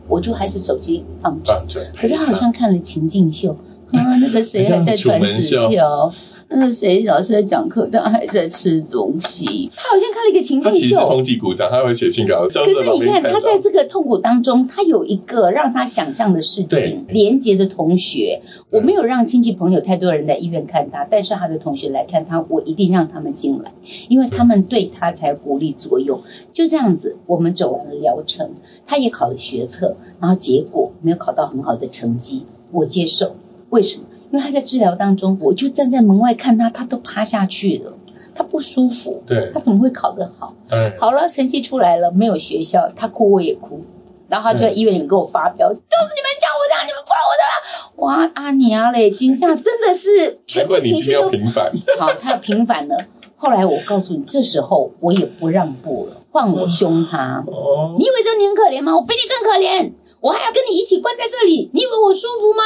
[0.08, 1.80] 我就还是手机放着，放着。
[1.96, 3.56] 可是他好像看了情境秀
[3.92, 6.12] 啊，那个谁还在传纸条，
[6.48, 11.08] 那个谁老师在讲课，他还在吃东西，他好像看了一个情他其实是境秀。
[11.08, 12.46] 风纪股长，他会写信稿。
[12.48, 18.42] 可是你看，他在这个痛苦当中，他有一个让他想象的事对情，连接的同学。
[18.70, 23.72] 我没有让亲戚朋友太多人在医院看他，但是他的同学来看他，我一定让他们进来，
[24.08, 26.22] 因为他们对他才鼓励作用。
[26.52, 28.54] 就这样子，我们走完了疗程，
[28.86, 33.34] 他也考了学测，然后结果没有考到很好的成绩，我接受。
[33.68, 34.04] 为什么？
[34.30, 37.94] 因为他在治疗当中，我就站在门外看他，他都趴下去了，
[38.34, 40.54] 他不舒服，对他怎么会考得好？
[40.70, 43.82] 嗯好了，成绩出来了，没有学校，他哭我也哭，
[44.28, 51.72] 然后他就在医院里面给我发飙，就是你们叫我这样，你们不让我这样，哇，阿娘嘞，金价真的是全部情绪都平反。
[51.98, 53.06] 好，他要平反了。
[53.38, 57.44] 后来我告诉你，这时候我也不让步了，换我凶他。
[57.46, 58.96] 哦你以为这你很可怜吗？
[58.96, 62.64] 我比你更可怜，我还要跟你一起关在这里，你以为我舒服吗？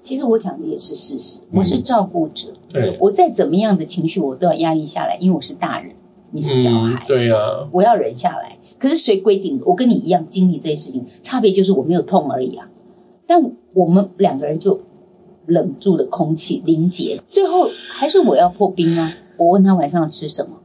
[0.00, 5.96] 其实我讲的也是事实，我是照顾者，对，我再怎么样的情绪我都要压抑下来，因为我是大人，
[6.30, 6.94] 你是小孩。
[6.94, 8.58] 嗯，对呀，我要忍下来。
[8.78, 9.60] 可是谁规定？
[9.66, 12.70] 我跟你一样经历这些事情，差别就是我没有痛而已啊。
[13.26, 14.82] 但我们两个人就
[15.46, 17.20] 冷住了空气，凝结。
[17.28, 19.12] 最后还是我要破冰啊！
[19.36, 20.60] 我问他晚上要吃什么，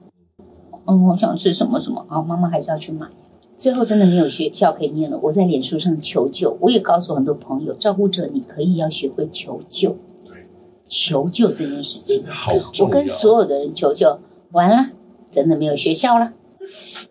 [0.85, 3.07] 嗯，我想吃什么什么，好，妈妈还是要去买。
[3.63, 6.57] 最后真的没有学校可以念了，我在脸书上求救。
[6.59, 9.95] 我也告诉很多朋友，照顾者你可以要学会求救，
[10.85, 12.25] 求救这件事情。
[12.81, 14.19] 我跟所有的人求救，
[14.51, 14.91] 完了，
[15.31, 16.33] 真的没有学校了。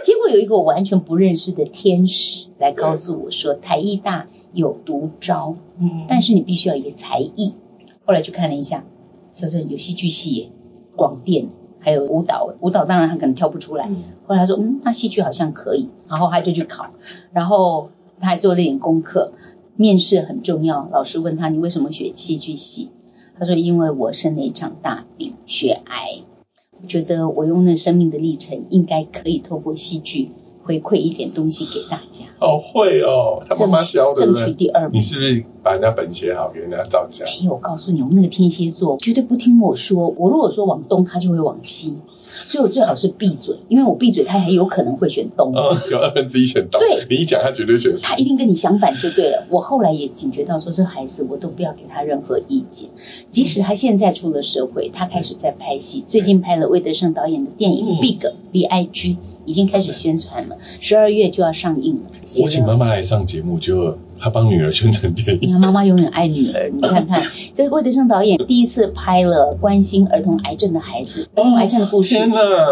[0.03, 7.55] 结果有一个我完全不认识的天使来告诉我说，台艺大有独招，嗯，但是你必须要有一个才艺。
[8.05, 8.85] 后来去看了一下，
[9.33, 10.51] 小郑有戏剧系耶、
[10.97, 11.49] 广电，
[11.83, 12.55] 还有舞蹈。
[12.61, 13.87] 舞蹈当然他可能跳不出来。
[13.89, 16.87] 嗯后来他说，嗯，那戏剧好像可以，然后他就去考，
[17.33, 19.33] 然后他还做了一点功课。
[19.75, 22.91] 面试很重要，老师问他你为什么学戏剧系？
[23.39, 26.05] 他说因为我生了一场大病，血癌。
[26.81, 30.31] 我觉得我用那生命的历程，应该可以透过戏剧
[30.63, 32.27] 回馈一点东西给大家。
[32.41, 35.01] 哦会哦，他妈争取妈教的，争取第二名你。
[35.03, 37.25] 是不是把人家本写好，给人家照一下？
[37.25, 40.09] 没有，我告诉你，我那个天蝎座绝对不听我说。
[40.17, 41.99] 我如果说往东，他就会往西，
[42.47, 45.53] 所以我最好是闭嘴，因为我闭嘴，他还有可能会选东。
[45.55, 49.47] 哦，有二分之一选东，对你一讲他绝对选他一定跟你相反就对了。
[49.51, 52.89] 我后来也警觉到说，这孩子我都不要给他任何意见，
[53.31, 58.19] 即使他现在出了社会，他开始在拍戏，最近拍了魏德胜导演的电影嗯《Big
[58.51, 59.15] B I G》，
[59.45, 62.11] 已经开始宣传了，十二月就要上映了。
[62.43, 62.77] 我请妈。
[62.77, 65.39] 妈来上节目，就她帮女儿宣传电影。
[65.43, 66.71] 你看，妈妈永远爱女儿。
[66.73, 72.17] 你看看， 这个魏德圣导演第一次拍了关心儿童癌症的孩子，儿童癌症的故事，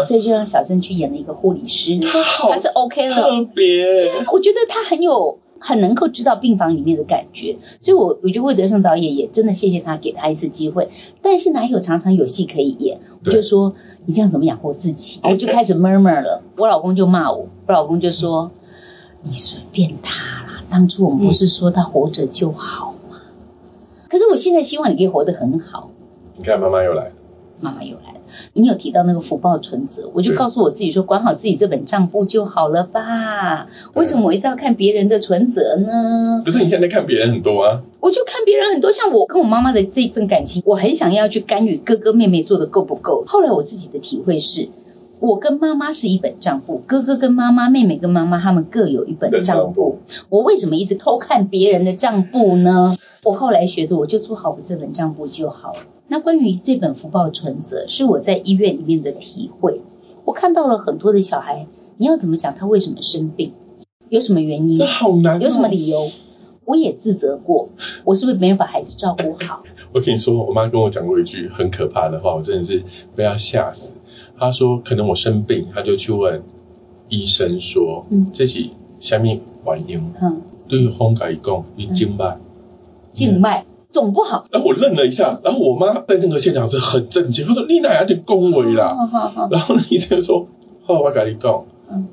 [0.03, 3.15] 所以就让小郑去演了一个护理师，他好他是 OK 了。
[3.15, 10.89] 特别，我觉得他很有很能够知道病房里面的感觉，所以我我觉得魏德胜导演也真的谢谢他给他一次机会，
[11.21, 12.99] 但是哪有常常有戏可以演？
[13.23, 15.21] 我就说你这样怎么养活自己？
[15.23, 18.51] 我就开始 murmur 了，我老公就骂我，我老公就说
[19.21, 23.21] 你随便他啦，当初我们不是说他活着就好吗？
[24.09, 25.91] 可是我现在希望你可以活得很好。
[26.35, 27.13] 你看妈妈又来了，
[27.59, 28.10] 妈妈又来了。
[28.53, 33.67] 你有提到那个福报存折，我就告诉我自己说，管好自己这本账簿就好了吧？
[33.93, 36.41] 为什么我一直要看别人的存折呢？
[36.43, 43.23] 不是你现在看别人很多啊，我就看别人很多，像我跟我妈妈的这份感情，我很想要去干预哥哥妹妹做的够不够。
[43.25, 44.69] 后来我自己的体会是。
[45.21, 49.99] 我跟妈妈是一本账簿，哥哥跟妈妈，妹妹跟妈妈，他们各有一本账簿。
[50.29, 52.97] 我为什么一直偷看别人的账簿呢？
[53.21, 55.79] 我后来学着，我就做好我这本账簿就好了。
[56.11, 59.79] 那关于这本福报存折，是我在医院里面的体会。
[60.25, 63.53] 我看到了很多的小孩，你要怎么讲他为什么生病，
[64.09, 66.11] 有什么原因这，好难、哦，有什么理由？
[66.65, 67.69] 我也自责过，
[68.03, 69.63] 我是不是没有把孩子照顾好？
[69.95, 72.83] 我跟你说，我妈跟我讲过一句很可怕的话，我真的是
[73.15, 73.93] 被她吓死。
[74.37, 76.43] 她说，可能我生病，她就去问
[77.07, 80.11] 医生说，嗯这是下面原因？
[80.21, 82.37] 嗯，对方甲伊讲，你静脉。
[83.07, 84.47] 静脉总不好。
[84.51, 90.47] 然后我愣了一下，然后我妈在那个现场是很震惊，她说：“你哪有点恭维啦好好好？”然后医生说
[90.87, 91.65] ：“好，我跟你讲嗯，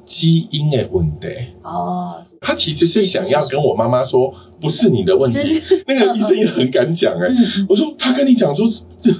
[0.04, 1.28] 基因的问题。”
[1.62, 5.38] 哦，他其实是想要跟我妈妈说，不是你的问题。
[5.86, 8.66] 那个医生也很敢讲哎、嗯我说他跟你讲说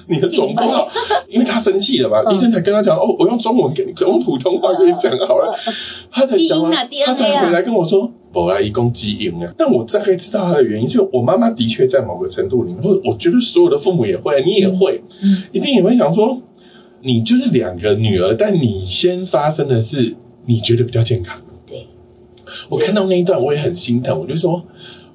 [0.09, 0.89] 你的肿不好，
[1.29, 2.35] 因为他生气了嘛，嗯。
[2.35, 5.59] 医生才跟他讲哦，我用中文跟你用普通话跟你讲好了，
[6.11, 8.13] 他才讲完，基因啊他才回来跟我说。
[8.35, 15.45] 我来一共基因啊，但我大概知道他的原因，就是我妈妈的确在某个程度里面，或者我觉得所有的父母也会，你也会，嗯。
[15.51, 16.43] 一定也会想说，
[17.01, 20.15] 你就是两个女儿，但你先发生的是
[20.49, 21.43] 你觉得比较健康。
[21.67, 21.87] 对，
[22.71, 24.65] 我看到那一段我也很心疼，我就说，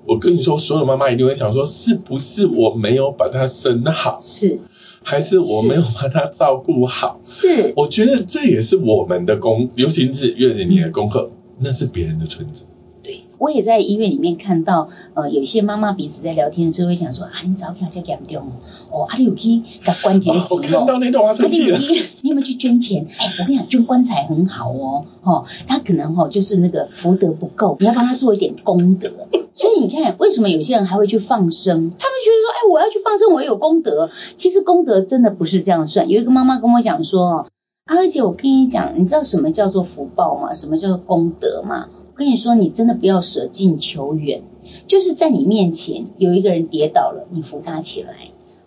[0.05, 4.59] 我跟你说，所有妈妈一定会想说，是不是我没有把她生好，是
[5.01, 7.19] 还是我没有把他照顾好？
[7.23, 12.65] 是，我觉得这也是我们的功，尤其是月子你的功课，那是别人的村子。
[13.43, 18.47] 对，我也在医院里面看到，呃，有些妈妈彼此在聊天的时候会讲说，啊，你早起这严重
[18.89, 20.77] 哦，哦，啊，你有去给关节哦我紧哦。
[20.79, 21.47] 看到那段我要啊。
[21.49, 23.05] 你有去，你有没有去捐钱？
[23.19, 29.11] 哎，我跟你讲，捐棺材很好哦，哦，他可能哦就是那个福德不够，你要帮他做一点功德。
[29.53, 31.75] 所以你看，为什么有些人还会去放生？
[31.75, 34.09] 他们觉得说，哎，我要去放生，我有功德。
[34.35, 36.09] 其实功德真的不是这样算。
[36.09, 37.45] 有一个妈妈跟我讲说，
[37.85, 40.53] 啊，而且我跟你讲，你知道什么叫做福报吗？
[40.53, 41.89] 什么叫做功德吗？
[42.13, 44.43] 我跟你说，你真的不要舍近求远，
[44.85, 48.13] 就是在你面前有一个人跌倒了，你扶他起来。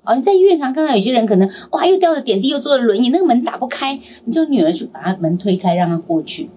[0.02, 6.50] 哦，你在医院常看到有些人可能哇又掉了点滴，又坐了轮椅，那个门打不开，你就女儿去把他门推开，让他过去，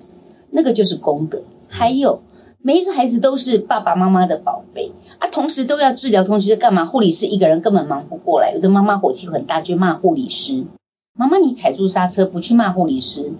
[0.50, 1.44] 那个就是功德。
[1.68, 2.24] 还有
[2.60, 6.86] 每一个孩子都是爸爸妈妈的宝贝啊，同时都要治疗，同时干嘛？
[6.86, 10.66] 护理师一个人根本忙不过来，有的妈妈火气很大，就骂护理师。
[11.14, 13.32] 妈妈，你踩住刹车，不去骂护理师，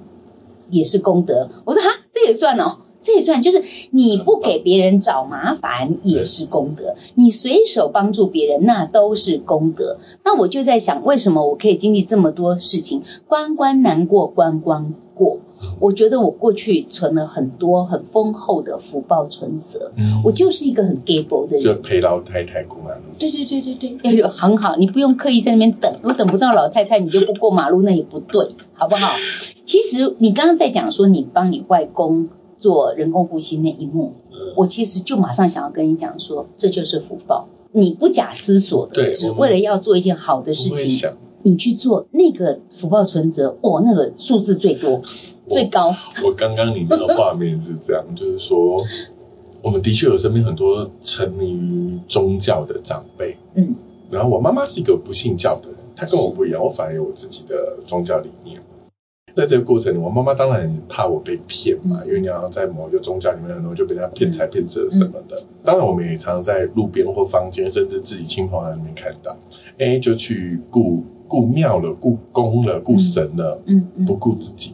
[0.70, 1.50] 也是功德。
[1.66, 2.78] 我说哈，这也算哦。
[3.10, 9.98] 这也算，就是你不给别人找麻烦也是功德，你随手帮助别人那都是功德。
[10.24, 15.40] 那我就在想，为什么我可以经历这么多事情，关关难过关关过？
[15.80, 21.64] 我觉得我过去存了很多很丰厚的福报存折，嗯我就是一个很 g a b l e 的人。
[21.64, 23.02] 就陪老太太过马路。
[23.18, 29.10] 对对对对对，哎呦，很好，你不用刻意在那边等，我等不到老太太，你就不过马路，那也不对，好不好？
[29.66, 32.30] 其实你刚刚在讲说你帮你外公
[32.60, 34.14] 做人工呼吸那一幕，
[34.56, 45.02] 我其实就马上想要跟你讲说，这就是福报，你不假思索的，只为了要做一件好的事情，你去做那个福报存折，哦，那个数字最多
[45.48, 48.84] 最高， 我刚刚你那个画面是这样，就是说，
[49.64, 53.76] 我们的确有身边很多沉迷于宗教的长辈，嗯。
[54.12, 58.60] 然后我妈妈是一个不信教的人，她跟我不一样，我反而有我自己的宗教理念。
[59.40, 65.42] 在这个过程里，我妈妈当然很怕我被骗嘛，因为你要在某一个宗教里面，很容易就被人家骗财骗色什么的。
[65.64, 69.38] 当然，我们也常在路边或坊间，甚至自己亲朋里面看到，
[69.78, 74.74] 哎，就去顾顾庙了、顾公了、顾神了，嗯嗯不顾自己。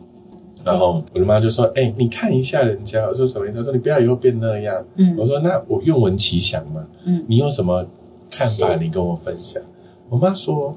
[0.64, 4.86] 然后我的妈就说：“哎、你看一下人家。”我说：“什么意思？”她说：“你不要以后变那样。”
[5.16, 7.86] 我嗯说：“那我愿闻其详嘛，嗯你有什么
[8.32, 8.76] 看法？
[8.78, 9.62] 你跟我分享。”
[10.10, 10.76] 我妈说：“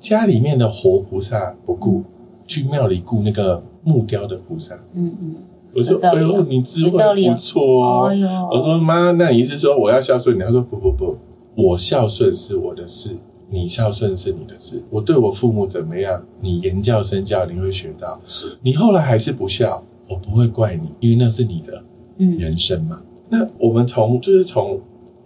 [0.00, 2.02] 家里面的活菩萨不顾，
[2.50, 4.74] 去庙里雇那个木雕的菩萨。
[4.94, 5.34] 嗯嗯，”
[5.72, 8.10] 我说有：“道理啊哎呦，你智慧不错哦。
[8.50, 11.16] 我说：“妈，那你是说我要孝顺你？”他说：“不不不，
[11.54, 13.16] 我孝顺是我的事，
[13.50, 14.82] 你孝顺是你的事。
[14.90, 18.20] 我对我父母怎么样，你言教身教你会学到。
[18.26, 21.84] 是你后来还是不孝，我不会怪你，因为那是你的
[22.18, 23.02] 嗯人生嘛。
[23.28, 24.80] 那我们从就是从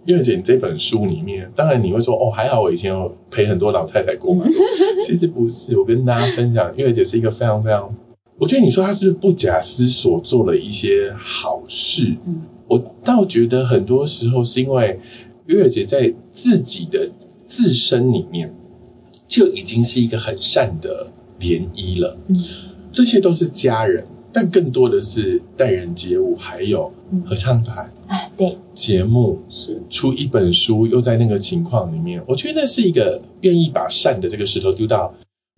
[0.05, 4.51] 月姐这本书里面，当然你会说哦，还好我以前有陪很多老太太过马路。
[5.05, 7.95] 其实不是，我跟大家分享，月姐是一个非常非常，
[8.37, 14.99] 我觉得你说她是不假思索做了一些好事，嗯我倒觉得很多时候是因为
[15.45, 17.11] 月姐在自己的
[17.47, 18.55] 自身里面
[19.27, 22.17] 就已经是一个很善的涟漪了。
[22.27, 22.35] 嗯
[22.91, 27.23] 这些都是家人，但更多的是待人接物，还有嗯。
[27.25, 28.57] 合唱团、啊对。
[28.73, 29.81] 节目，是。
[29.89, 35.13] 出一本书，又在那个情况里面，我觉得那是一个愿意把善的这个石头丢到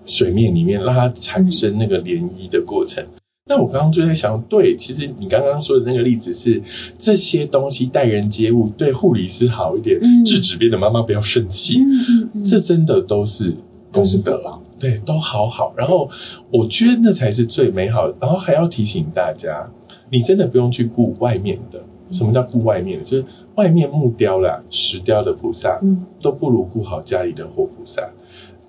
[0.05, 3.07] 水面里面，让它产生那个涟漪的过程。
[3.49, 6.61] 那我刚刚就在想，对，其实你刚刚说的那个例子是
[6.99, 10.23] 这些东西待人接物，对护理师好一点，嗯。
[10.23, 12.43] 制止别的妈妈不要生气，嗯嗯嗯。
[12.43, 13.55] 这真的都是
[13.91, 15.73] 功德对，都好好。
[15.77, 16.09] 然后
[16.51, 18.15] 我觉得那才是最美好的。
[18.21, 19.71] 然后还要提醒大家，
[20.09, 23.05] 你真的不用去顾外面的，什么叫顾外面的？
[23.05, 23.25] 就是
[23.55, 28.11] 外面木雕啦、石雕的菩萨，嗯都不如顾好家里的活菩萨。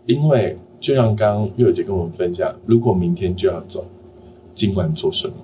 [0.07, 3.87] 因为就像刚刚月儿姐跟我们分享，如果明天就要走，
[4.55, 5.35] 今晚做什么？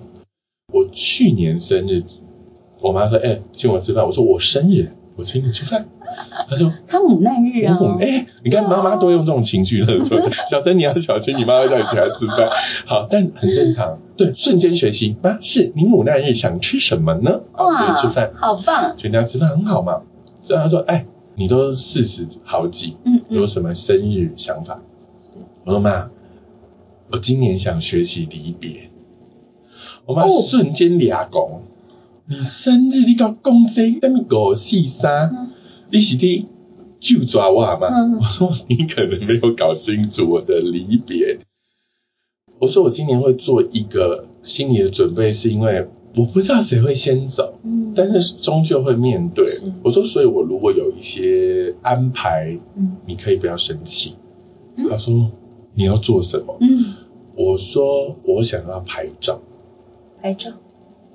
[0.73, 2.03] 我去年生日，
[2.81, 5.87] 我妈说：“哎、请我吃饭。”我说：“我生日，我请你吃饭。”
[6.49, 12.49] 她说：“他母难日啊，我哎、你看妈妈都用这种情绪勒索， 小珍你要小心，你妈妈叫你起来吃饭。
[12.85, 13.99] 好，但很正常。
[14.17, 15.15] 对，瞬间学习。
[15.21, 17.41] 妈，是你母难日想吃什么呢？
[17.51, 20.01] 好，哇吃饭，好棒，全家吃饭很好嘛。
[20.43, 21.05] 这样她说，哎，
[21.35, 24.81] 你都四十好几，嗯嗯，有什么生日想法？
[25.65, 26.09] 我说妈，
[27.11, 28.89] 我今年想学习离别。
[30.05, 31.63] 我妈哦瞬间俩拱，
[32.27, 35.49] 你生日你搞公这，什么五四三嗯，
[35.95, 36.45] 你是伫
[36.99, 37.87] 就抓我吗？
[37.89, 41.39] 嗯我说你可能没有搞清楚我的离别。
[42.59, 45.87] 我说我今年会做一个心理的准备，是因为
[46.17, 49.45] 我不知道谁会先走，嗯，但是终究会面对。
[49.83, 54.15] 我说，所以我如果有一些安排，嗯你可以不要生气。
[54.75, 55.31] 嗯他说
[55.75, 56.57] 你要做什么？
[56.59, 56.77] 嗯，
[57.37, 59.39] 我说我想要拍照。
[60.21, 60.51] 拍照，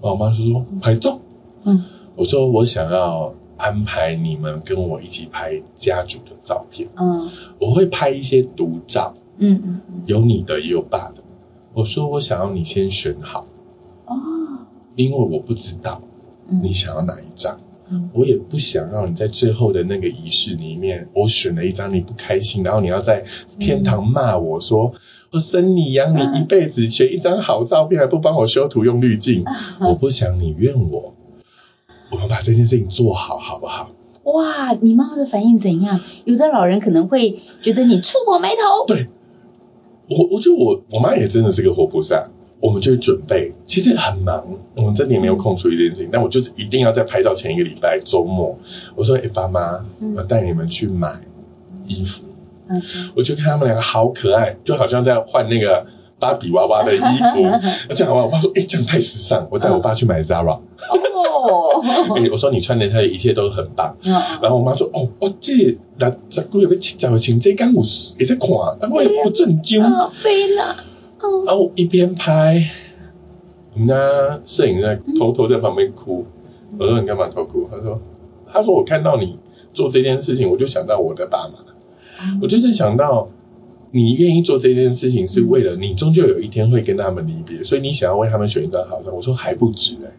[0.00, 1.20] 我妈就说拍照。
[1.64, 1.84] 嗯
[2.16, 7.30] 我说我想要安排你们跟我一起拍家族的照片，嗯。
[7.58, 11.22] 我会拍一些独照，嗯嗯嗯，有你的也有爸的。
[11.74, 13.46] 我说我想要你先选好，
[14.06, 14.16] 哦，
[14.96, 16.02] 因为我不知道
[16.48, 16.60] 嗯。
[16.62, 17.60] 你想要哪一张。
[17.90, 18.10] 嗯。
[18.14, 23.24] 我也不想让你在最后的那个仪式里面，我选了一张你不开心，然后你要在
[23.58, 24.94] 天堂骂我说，
[25.32, 29.44] 我生你养你一辈子，选一张好照片还不帮我修图用滤镜，
[29.80, 31.14] 我不想你怨我，
[32.10, 33.90] 我们把这件事情做好好不好？
[34.24, 36.00] 哇，你妈妈的反应怎样？
[36.24, 39.08] 有的老人可能会觉得你触我眉头，对，
[40.08, 42.28] 我我觉得我我妈也真的是个活菩萨。
[42.62, 44.44] 我们就准备，其实很忙，
[44.76, 48.58] 我们真的没有空处理这件事情，但我就是一定要在拍照前一个礼拜周末，
[48.96, 51.22] 我说，哎、爸妈，嗯我带你们去买
[51.86, 52.26] 衣服，
[52.68, 52.82] 嗯
[53.16, 55.86] 我就看他们两个好可爱，就好像在换那个
[56.18, 57.06] 芭比娃娃的衣服。
[57.96, 60.60] 这样我爸说，哎、这样太时尚，我带我爸去买 Zara，
[61.14, 61.82] 哦，
[62.16, 63.96] 哎、我说你穿的它的一切都很棒。
[64.04, 64.12] 嗯
[64.42, 67.82] 然后我妈说：“哦，我这那十个月要七十个穿这间有
[68.18, 70.76] 也在看，啊我也不正经。”哦，飞了，
[71.20, 72.64] 哦，然后我一边拍，
[73.74, 76.26] 我们家摄影在偷偷在旁边哭。
[76.78, 78.00] 我说：“你干嘛偷哭？”他说
[78.50, 79.38] ：“他说我看到你
[79.72, 81.54] 做这件事情，我就想到我的爸妈。”
[82.42, 83.28] 我就在想到，
[83.92, 89.12] 你愿意做这件事情是为了你终究有一天会跟他们离别，所以你想要为他们选一张好照。
[89.12, 90.12] 我说还不止哎、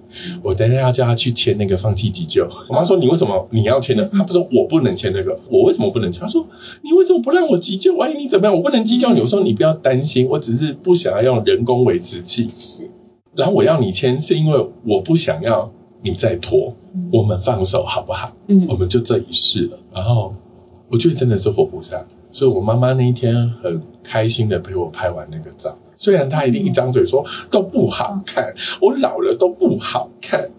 [0.43, 2.49] 我等一下要叫他去签那个放弃急救。
[2.67, 4.09] 我妈说你为什么你要签呢？
[4.11, 6.21] 他不说我不能签那个，我为什么不能签？
[6.21, 6.47] 他说
[6.83, 7.95] 你为什么不让我急救？
[7.95, 9.21] 万一你怎么样，我不能急救你。
[9.21, 12.49] 我说你不要担心，我只是不想要用人工维持器。
[12.51, 12.91] 是，
[13.35, 15.71] 然后我要你签是因为我不想要
[16.03, 16.75] 你再拖，
[17.13, 18.35] 我们放手好不好？
[18.47, 19.79] 嗯我们就这一世了。
[19.93, 20.35] 然后
[20.89, 25.77] 我觉得真的是活菩萨，所以我妈妈那一天很开心的陪我拍完那个照。
[25.97, 30.49] 虽然她一定一张嘴说都不好看，我老了都不好看，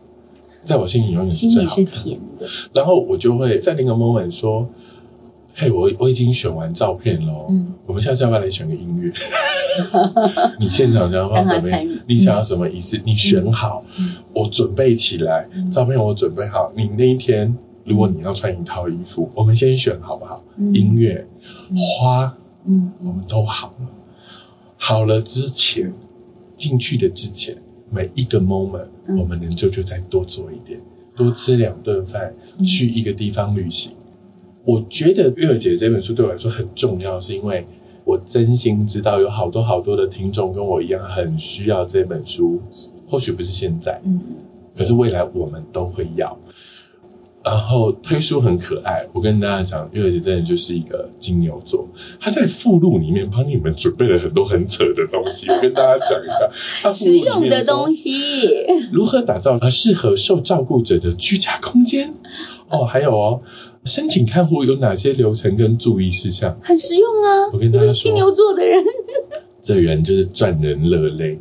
[0.46, 1.84] 在我心里永远是最好看。
[1.86, 4.68] 甜的，然后我就会在那个 moment 说，
[5.54, 9.12] 嘿，我我已经选完照片喽，嗯我们下次要不要来选个音乐？
[10.60, 11.98] 你现场想让他要怎么样？
[12.06, 13.00] 你想要什么仪式？
[13.04, 16.72] 你选好，嗯我准备起来，嗯照片我准备好。
[16.76, 20.44] 你那一天，如果你要穿一套衣服，我们先选好不好？
[20.56, 21.26] 嗯音乐、
[22.00, 23.88] 花，嗯我们都好了。
[24.76, 25.92] 好了之前，
[26.56, 27.56] 进去的之前，
[27.90, 30.80] 每一个 moment，、嗯我们能做就再多做一点，
[31.16, 33.92] 多吃两顿饭，嗯去一个地方旅行。
[34.64, 37.66] 我觉得月儿姐这本书对我来说很重要，是因为
[38.04, 42.60] 我真心知道有好多好多的听众跟我一样很需要这本书，
[43.08, 44.20] 或许不是现在，嗯
[44.76, 46.38] 可是未来我们都会要。
[47.44, 51.88] 然后推书很可爱，我跟大家讲，月儿姐真的就是一个金牛座，
[52.20, 56.50] 她在附录里面帮你们准备了很多很扯的东西，我跟大家讲一下，
[56.82, 58.16] 她实用的说东西，
[58.92, 62.14] 如何打造适合受照顾者的居家空间？
[62.68, 63.42] 哦，还有哦，
[63.84, 66.58] 申请看护有哪些流程跟注意事项？
[66.62, 67.50] 很实用啊。
[67.52, 68.84] 我跟大家说 金牛座的人，
[69.60, 71.40] 这人就是赚人热泪，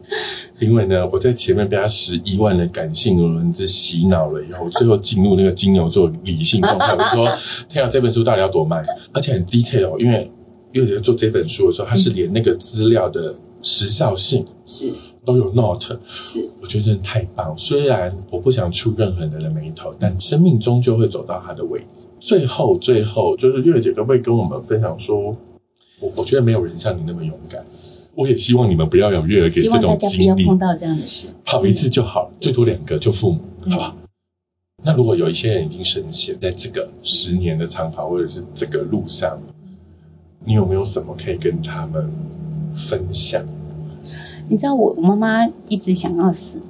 [0.62, 6.96] 因为呢，我在前面被他十一万的感性文字洗脑了以后，最后进入那个金牛座理性状态。
[6.96, 7.28] 我说，
[7.68, 8.86] 天啊，这本书到底要多卖？
[9.12, 10.32] 而且很 detail，因为
[10.72, 14.94] 因为做这本书的时候，他是连那个资料的时效性是
[15.26, 17.58] 都有 note，是，我觉得真的太棒。
[17.58, 22.08] 虽然我不想触任何人的眉头，但生命终究会走到它的位置。
[22.20, 25.36] 最后，最后就是月姐可不可以跟我们分享说，
[26.00, 27.66] 我我觉得没有人像你那么勇敢。
[28.22, 31.30] 我也希望你们不要有月儿给这种经历，家不要碰到这样的事。
[31.44, 33.96] 跑一次就好，最多两个就父母，嗯好吧？
[34.84, 39.40] 那如果有一些人已经深陷在这个十年的长跑或者是这个路上，
[40.46, 42.12] 你有没有什么可以跟他们
[42.76, 43.44] 分享？
[44.48, 46.62] 你知道我妈妈一直想要死，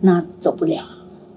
[0.00, 0.84] 那走不了，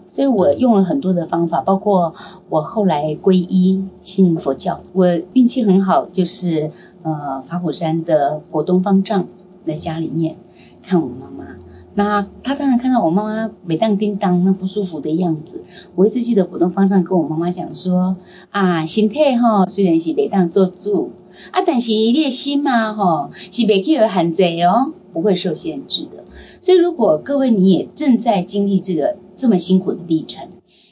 [0.06, 2.14] 所以我用了很多的方法，包括
[2.50, 4.84] 我后来皈依信佛教。
[4.94, 6.70] 我运气很好，就是
[7.02, 9.28] 呃法鼓山的果东方丈
[9.66, 10.38] 在家里面
[10.84, 11.58] 看我妈妈。
[11.98, 15.64] 那他当然看到我妈妈每当叮当那不舒服的样子，
[15.96, 18.18] 我一直记得活动方丈跟我妈妈讲说
[18.50, 21.14] 啊，身体哈虽然是每当做主
[21.52, 26.26] 啊，但是你的心嘛哈是被去有限制哦，不会受限制的。
[26.60, 30.50] 所以如果各位你也正在经历这个这么辛苦的历程，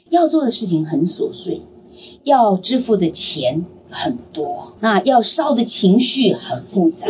[0.08, 1.60] 要做的事情很琐碎，
[2.22, 7.08] 要支付的钱很多，那要烧的情绪很复杂。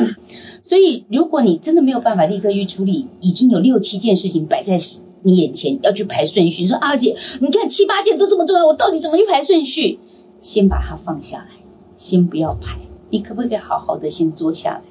[0.65, 4.79] 所以，如果你真的没有办法立刻去处理，已经有六七件事情摆在
[5.23, 6.67] 你眼前，要去排顺序。
[6.67, 9.99] 说阿姐，你看七八件都这么重要，我到底怎么去排顺序？
[10.41, 11.49] 先把它放下来，
[11.97, 12.79] 先不要排。
[13.11, 14.83] 你可不可以好好的先坐下来，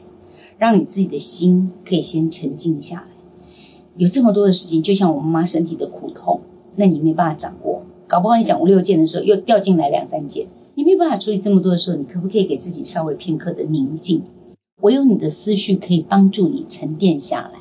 [0.60, 3.08] 让你自己的心可以先沉静下来？
[3.98, 6.42] 有这么多的事情，就像我妈妈身体的苦痛，
[6.76, 7.82] 那你没办法掌握。
[8.08, 14.22] 搞不好你讲五六件的时候，又掉进来两三件，你没办法处理这么多的时候，你可不可以给自己稍微片刻的宁静？
[14.82, 17.60] 唯有你的思绪可以帮助你沉淀下来，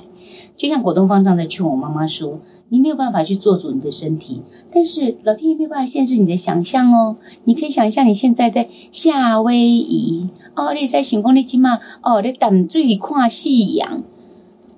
[0.57, 4.43] 就像果东方丈在劝我妈妈说：“你没有办法去做主你的身体，
[4.73, 7.17] 但是老天爷没有办法限制你的想象哦。
[7.45, 14.03] 你可以想象你现在在夏威夷哦，你在星空的金嘛哦，你等最看夕阳，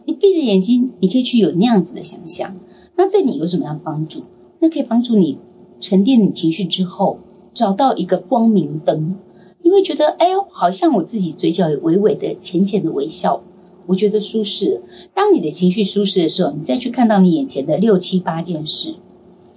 [0.05, 2.57] 你闭着眼睛，你可以去有那样子的想象。
[2.97, 4.25] 那对你有什么样帮助？
[4.59, 5.39] 那可以帮助你
[5.81, 7.21] 沉淀你情绪之后，
[7.55, 9.17] 找到一个光明灯。”
[9.65, 13.43] 你会觉得，哎呦，好像我自己嘴角有微微的、浅浅的微笑，
[13.87, 14.83] 我觉得舒适。
[15.15, 18.97] 当你的情绪舒适的时候，你再去看到你眼前的六七八件事，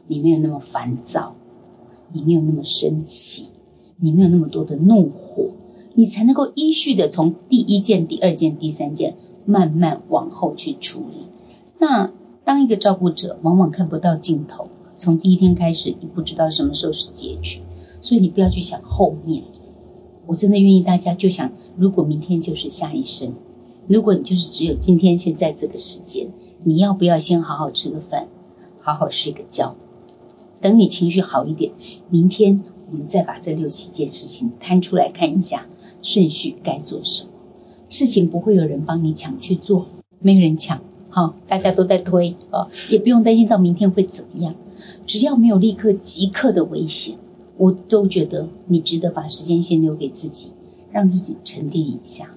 [0.07, 1.35] 你没有那么烦躁，
[2.13, 3.47] 你没有那么生气，
[3.97, 5.49] 你没有那么多的怒火，
[5.93, 11.27] 你才能够依序的从第一件、第二件、第三件慢慢往后去处理。
[11.79, 12.13] 那
[12.45, 17.59] 当一个照顾者，往往看不到尽头，从第一天开始，你不知道什么时候是结局，
[17.99, 19.43] 所以你不要去想后面。
[20.27, 23.33] 我真的愿意大家就想，如果明天就是下一生，
[23.87, 26.27] 如果你就是只有今天现在这个时间，
[26.63, 28.27] 你要不要先好好吃个饭，
[28.79, 29.75] 好好睡个觉，
[30.61, 31.71] 等你情绪好一点，
[32.09, 32.61] 明天
[32.91, 35.67] 我们再把这六七件事情摊出来看一下，
[36.01, 37.29] 顺序该做什么。
[37.89, 39.87] 事情不会有人帮你抢去做，
[40.19, 44.55] 没有人抢，好，大家都在推啊，也不用担心到明天会怎么样，
[45.05, 47.15] 只要没有立刻即刻的危险。
[47.57, 50.51] 我都觉得你值得把时间先留给自己，
[50.91, 52.33] 让自己沉淀一下。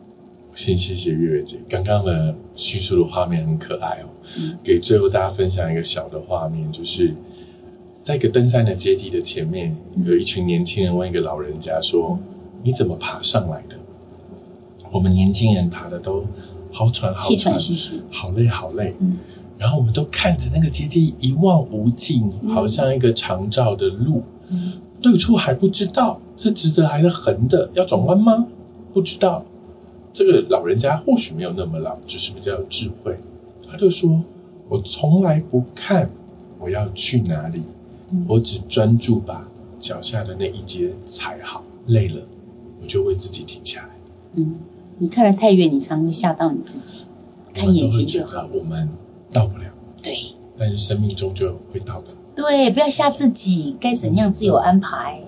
[0.55, 4.09] 先谢谢月月姐，刚刚的叙述的画面很可爱哦。
[4.37, 4.59] 嗯。
[4.65, 7.15] 给最后大家分享一个小的画面，就是
[8.03, 12.19] 在一个登山的阶梯的前面，有一群年轻人问一个老人家说
[12.65, 13.77] ：“你怎么爬上来的？”
[14.93, 16.25] 我们年轻人爬的都
[16.73, 18.97] 好喘，气喘吁吁，好累好累。
[18.99, 19.19] 嗯。
[19.57, 24.25] 然后我们都看着那个阶梯一望无尽，好像一个长照的路。
[24.49, 24.73] 嗯。
[25.03, 27.71] 对错还不知道，是直的还是横的？
[27.75, 28.47] 要转弯吗？
[28.93, 29.45] 不知道。
[30.13, 33.19] 这个老人家或许没有那么老，只是比较有智慧。
[33.71, 34.25] 他就说
[34.69, 36.11] ：“我从来不看
[36.59, 37.63] 我要去哪里，
[38.27, 39.49] 我只专注把
[39.79, 41.63] 脚下的那一阶踩好。
[41.87, 42.23] 累了，
[42.83, 43.91] 我就为自己停下来。”
[44.35, 44.57] 嗯，
[44.99, 47.05] 你看得太远，你常会吓到你自己。
[47.55, 48.49] 看眼睛就好。
[48.53, 48.91] 我们
[49.31, 49.65] 到不了。
[50.03, 50.13] 对。
[50.59, 52.09] 但是生命终究会到的。
[52.35, 55.21] 对，不要吓自己，该怎样自有安排。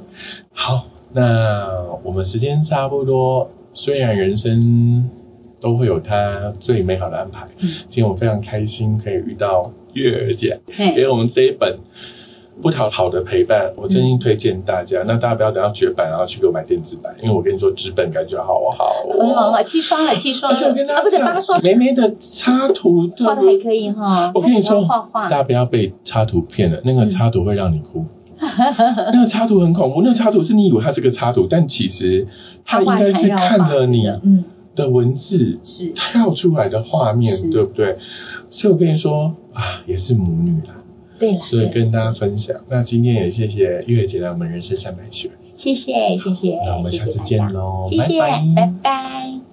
[0.52, 5.10] 好，那我们时间差不多，虽然人生
[5.60, 7.48] 都会有它最美好的安排。
[7.58, 10.60] 嗯，今天我非常开心可以遇到月儿姐，
[10.94, 11.78] 给我们这一本。
[12.62, 15.02] 不讨好的陪伴，我真心推荐大家。
[15.06, 18.92] 那大家不要等到绝版，然后去给我买电子版，因为我跟你说纸本感觉好好。
[19.18, 21.60] 很好啊，七双了，七刷了，啊不是八双。
[21.62, 24.30] 美美的插图，画的还可以哈。
[24.34, 28.06] 我跟你说，大家不要被插图骗了，那个插图会让你哭。
[28.38, 32.26] 那个插图很恐怖，那个插图是你以为它是个插图，但其实
[32.64, 34.04] 它应该是看了你
[34.74, 37.98] 的文字是跳出来的画面，对不对？
[38.50, 40.81] 所以我跟你说啊，也是母女啦。
[41.22, 42.56] 对了，所以跟大家分享。
[42.68, 45.30] 那今天也谢谢月姐来我们人生三百曲。
[45.54, 48.18] 谢谢谢谢，那我们下次见喽，谢谢，
[48.56, 49.51] 拜拜。